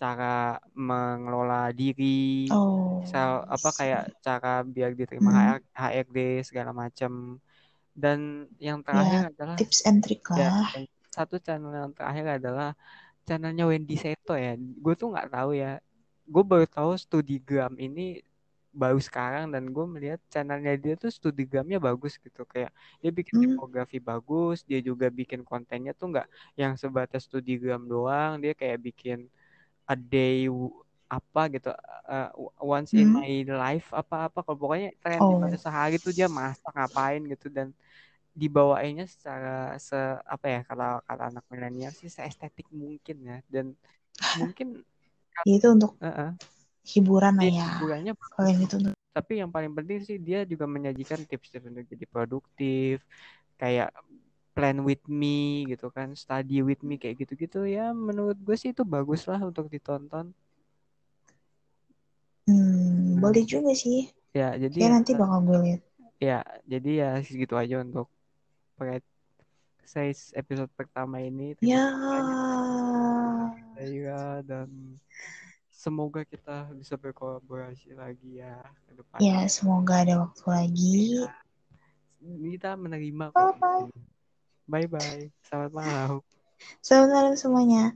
cara 0.00 0.60
mengelola 0.76 1.72
diri 1.74 2.04
Oh. 2.50 3.02
misal 3.02 3.28
apa 3.54 3.68
kayak 3.78 4.02
cara 4.26 4.48
biar 4.74 4.90
diterima 4.98 5.30
Hmm. 5.30 5.58
HR, 5.58 5.60
HRD 5.74 6.18
segala 6.48 6.70
macam 6.82 7.12
dan 8.02 8.18
yang 8.66 8.78
Ya, 8.88 8.88
terakhir 8.88 9.20
adalah 9.32 9.58
tips 9.58 9.78
and 9.88 9.98
trick 10.04 10.22
ya 10.32 10.48
lah. 10.54 10.70
dan 10.72 10.84
satu 11.16 11.36
channel 11.44 11.72
yang 11.80 11.92
terakhir 11.96 12.26
adalah 12.38 12.68
channelnya 13.28 13.64
Wendy 13.70 13.94
Seto 14.02 14.34
ya 14.36 14.50
gue 14.58 14.94
tuh 15.00 15.08
nggak 15.12 15.28
tahu 15.34 15.50
ya 15.62 15.80
gue 16.32 16.42
baru 16.50 16.66
tahu 16.76 16.90
Studigram 17.04 17.72
ini 17.86 18.00
baru 18.82 19.00
sekarang 19.08 19.44
dan 19.54 19.64
gue 19.74 19.84
melihat 19.94 20.20
channelnya 20.32 20.72
dia 20.84 20.94
tuh 21.02 21.10
Studigramnya 21.18 21.78
bagus 21.88 22.12
gitu 22.24 22.40
kayak 22.52 22.70
dia 23.02 23.10
bikin 23.18 23.34
Hmm. 23.34 23.42
tipografi 23.42 23.96
bagus 24.10 24.56
dia 24.68 24.78
juga 24.88 25.06
bikin 25.20 25.40
kontennya 25.50 25.92
tuh 26.00 26.06
nggak 26.12 26.26
yang 26.60 26.72
sebatas 26.82 27.22
Studigram 27.28 27.82
doang 27.92 28.32
dia 28.42 28.52
kayak 28.60 28.78
bikin 28.86 29.18
a 29.88 29.94
day 29.96 30.46
apa 31.08 31.40
gitu 31.54 31.68
uh, 32.12 32.28
once 32.60 32.92
in 33.00 33.08
Hmm. 33.08 33.16
my 33.16 33.30
life 33.48 33.88
apa 34.00 34.28
apa 34.28 34.38
kalau 34.44 34.58
pokoknya 34.62 34.88
tren 35.02 35.20
Oh. 35.20 35.30
di 35.30 35.36
mana 35.42 35.56
sehari 35.64 35.96
tuh 36.04 36.12
dia 36.18 36.28
masak 36.28 36.72
ngapain 36.76 37.20
gitu 37.32 37.46
dan 37.56 37.68
dibawainnya 38.40 39.04
secara 39.14 39.48
se 39.86 39.96
apa 40.34 40.46
ya 40.54 40.60
kalau 40.68 40.88
kata 41.08 41.22
anak 41.32 41.44
milenial 41.52 41.92
sih 42.00 42.08
seestetik 42.16 42.66
mungkin 42.82 43.16
ya 43.28 43.36
dan 43.54 43.66
mungkin 44.40 44.68
Ya, 45.46 45.52
itu 45.58 45.66
untuk 45.70 45.92
uh-uh, 45.98 46.30
hiburan 46.82 47.34
lah 47.36 47.44
dia 47.44 47.54
ya. 47.58 47.66
hiburannya 47.76 48.12
Kalau 48.34 48.48
yang 48.48 48.62
itu 48.64 48.74
untuk 48.80 48.94
tapi 49.08 49.32
yang 49.42 49.50
paling 49.50 49.74
penting 49.74 49.98
sih 50.06 50.14
dia 50.14 50.46
juga 50.46 50.70
menyajikan 50.70 51.18
tips-tips 51.26 51.66
untuk 51.66 51.82
jadi 51.90 52.04
produktif 52.06 53.02
kayak 53.58 53.90
plan 54.54 54.78
with 54.82 55.02
me 55.10 55.66
gitu 55.66 55.90
kan 55.90 56.14
study 56.14 56.62
with 56.62 56.78
me 56.86 56.98
kayak 56.98 57.18
gitu-gitu 57.18 57.66
ya 57.66 57.90
menurut 57.90 58.38
gue 58.38 58.54
sih 58.54 58.70
itu 58.70 58.86
bagus 58.86 59.26
lah 59.26 59.42
untuk 59.42 59.66
ditonton 59.66 60.30
hmm, 62.46 63.18
Nah. 63.18 63.20
boleh 63.26 63.42
juga 63.42 63.74
sih. 63.74 64.06
ya 64.30 64.54
jadi 64.54 64.78
Ya 64.78 64.88
nanti 64.94 65.18
bakal 65.18 65.42
gue 65.50 65.58
lihat. 65.66 65.80
ya 66.22 66.38
jadi 66.66 66.90
ya 66.94 67.10
segitu 67.22 67.54
aja 67.58 67.82
untuk 67.82 68.06
pre 68.78 69.02
size 69.82 70.30
episode 70.38 70.70
pertama 70.78 71.18
ini 71.18 71.58
Ya. 71.58 71.90
banyak 71.90 72.38
saya 73.78 74.42
dan 74.42 74.66
semoga 75.70 76.26
kita 76.26 76.66
bisa 76.74 76.98
berkolaborasi 76.98 77.94
lagi 77.94 78.42
ya 78.42 78.58
ke 78.90 78.98
depan. 78.98 79.18
Ya, 79.22 79.46
semoga 79.46 80.02
ada 80.02 80.26
waktu 80.26 80.44
lagi. 80.50 80.98
kita 82.58 82.74
menerima 82.74 83.30
Bye 83.30 83.54
bye. 83.62 83.86
bye 84.66 84.88
bye 84.90 85.30
selamat 85.46 85.70
malam. 85.70 86.10
Selamat 86.82 87.10
malam 87.14 87.34
semuanya. 87.38 87.94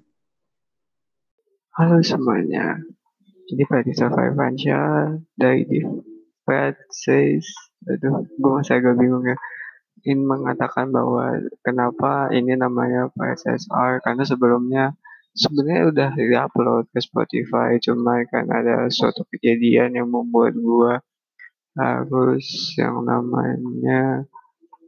Halo 1.75 1.99
semuanya, 1.99 2.79
ini 3.51 3.67
Pradisa 3.67 4.07
Firmansyah 4.07 5.19
dari 5.35 5.67
di 5.67 5.83
Fred 6.47 6.79
Says, 6.95 7.49
aduh, 7.91 8.23
gue 8.23 8.51
masih 8.55 8.79
agak 8.79 9.03
bingung 9.03 9.27
ya. 9.27 9.35
Ingin 10.07 10.31
mengatakan 10.31 10.95
bahwa 10.95 11.43
kenapa 11.67 12.31
ini 12.31 12.55
namanya 12.55 13.11
PSSR, 13.17 14.05
karena 14.05 14.23
sebelumnya 14.23 14.95
sebenarnya 15.33 15.83
udah 15.93 16.11
di-upload 16.17 16.85
ke 16.93 17.01
Spotify, 17.01 17.81
cuma 17.81 18.23
kan 18.29 18.49
ada 18.49 18.89
suatu 18.93 19.25
kejadian 19.29 19.97
yang 19.97 20.09
membuat 20.09 20.57
gue 20.57 20.93
harus 21.73 22.77
yang 22.77 23.01
namanya 23.09 24.29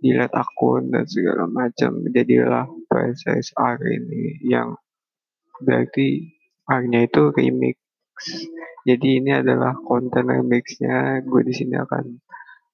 delete 0.05 0.37
akun 0.37 0.93
dan 0.93 1.09
segala 1.09 1.49
macam. 1.49 2.05
Jadilah 2.13 2.69
PSSR 2.93 3.77
ini 3.89 4.45
yang 4.45 4.77
berarti 5.65 6.29
R-nya 6.69 7.09
itu 7.09 7.33
remix. 7.33 7.77
Jadi 8.85 9.25
ini 9.25 9.33
adalah 9.33 9.73
konten 9.81 10.29
remixnya. 10.29 11.25
Gue 11.25 11.41
di 11.41 11.57
sini 11.57 11.81
akan 11.81 12.21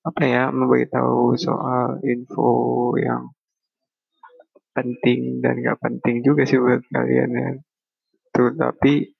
apa 0.00 0.22
ya 0.26 0.48
memberitahu 0.50 1.38
soal 1.38 2.02
info 2.02 2.90
yang 2.98 3.30
penting 4.80 5.44
dan 5.44 5.60
gak 5.60 5.78
penting 5.84 6.24
juga 6.24 6.48
sih 6.48 6.56
buat 6.56 6.80
kalian 6.88 7.30
ya. 7.36 7.50
Tuh 8.32 8.56
tapi 8.56 9.12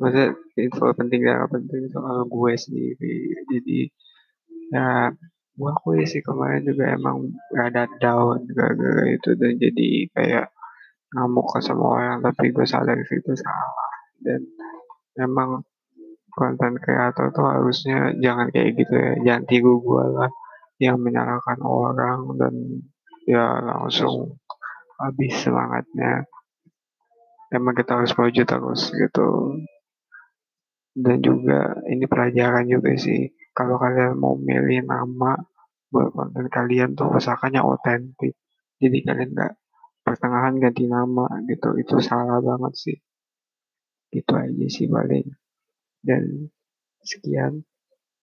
maksudnya 0.00 0.32
info 0.56 0.96
penting 0.96 1.20
dan 1.28 1.44
gak 1.44 1.52
penting 1.52 1.82
soal 1.92 2.24
gue 2.24 2.52
sendiri. 2.56 3.16
Jadi 3.52 3.78
ya 4.72 5.12
gue 5.52 5.68
akui 5.68 6.08
sih 6.08 6.24
kemarin 6.24 6.64
juga 6.64 6.96
emang 6.96 7.28
rada 7.52 7.84
down 8.00 8.48
gara-gara 8.56 9.04
itu 9.12 9.36
dan 9.36 9.52
jadi 9.60 9.90
kayak 10.16 10.46
ngamuk 11.12 11.44
ke 11.52 11.60
semua 11.60 12.00
orang 12.00 12.18
tapi 12.24 12.56
gue 12.56 12.64
sadar 12.64 12.96
itu 12.96 13.32
salah 13.36 13.92
dan 14.24 14.40
memang 15.12 15.60
konten 16.32 16.80
kreator 16.80 17.28
tuh 17.36 17.44
harusnya 17.44 18.16
jangan 18.16 18.48
kayak 18.48 18.80
gitu 18.80 18.96
ya 18.96 19.12
jangan 19.20 19.44
tiru 19.44 19.84
gue 19.84 20.04
lah 20.16 20.32
yang 20.80 20.96
menyalahkan 20.96 21.60
orang 21.60 22.32
dan 22.40 22.54
ya 23.28 23.60
langsung 23.60 24.40
habis 25.02 25.34
semangatnya. 25.42 26.24
Emang 27.52 27.76
kita 27.76 28.00
harus 28.00 28.14
maju 28.16 28.42
terus 28.46 28.82
gitu. 28.94 29.28
Dan 30.92 31.20
juga 31.20 31.82
ini 31.88 32.04
pelajaran 32.08 32.64
juga 32.68 32.96
sih. 32.96 33.32
Kalau 33.52 33.76
kalian 33.76 34.16
mau 34.16 34.38
milih 34.38 34.88
nama 34.88 35.36
buat 35.92 36.08
konten 36.16 36.48
kalian 36.48 36.96
tuh 36.96 37.12
usahakannya 37.12 37.60
otentik. 37.60 38.38
Jadi 38.80 38.98
kalian 39.04 39.36
nggak 39.36 39.52
pertengahan 40.00 40.56
ganti 40.56 40.88
nama 40.88 41.28
gitu. 41.44 41.76
Itu 41.76 42.00
salah 42.00 42.40
banget 42.40 42.72
sih. 42.78 42.98
Itu 44.12 44.32
aja 44.32 44.66
sih 44.72 44.88
paling. 44.88 45.28
Dan 46.00 46.48
sekian 47.04 47.66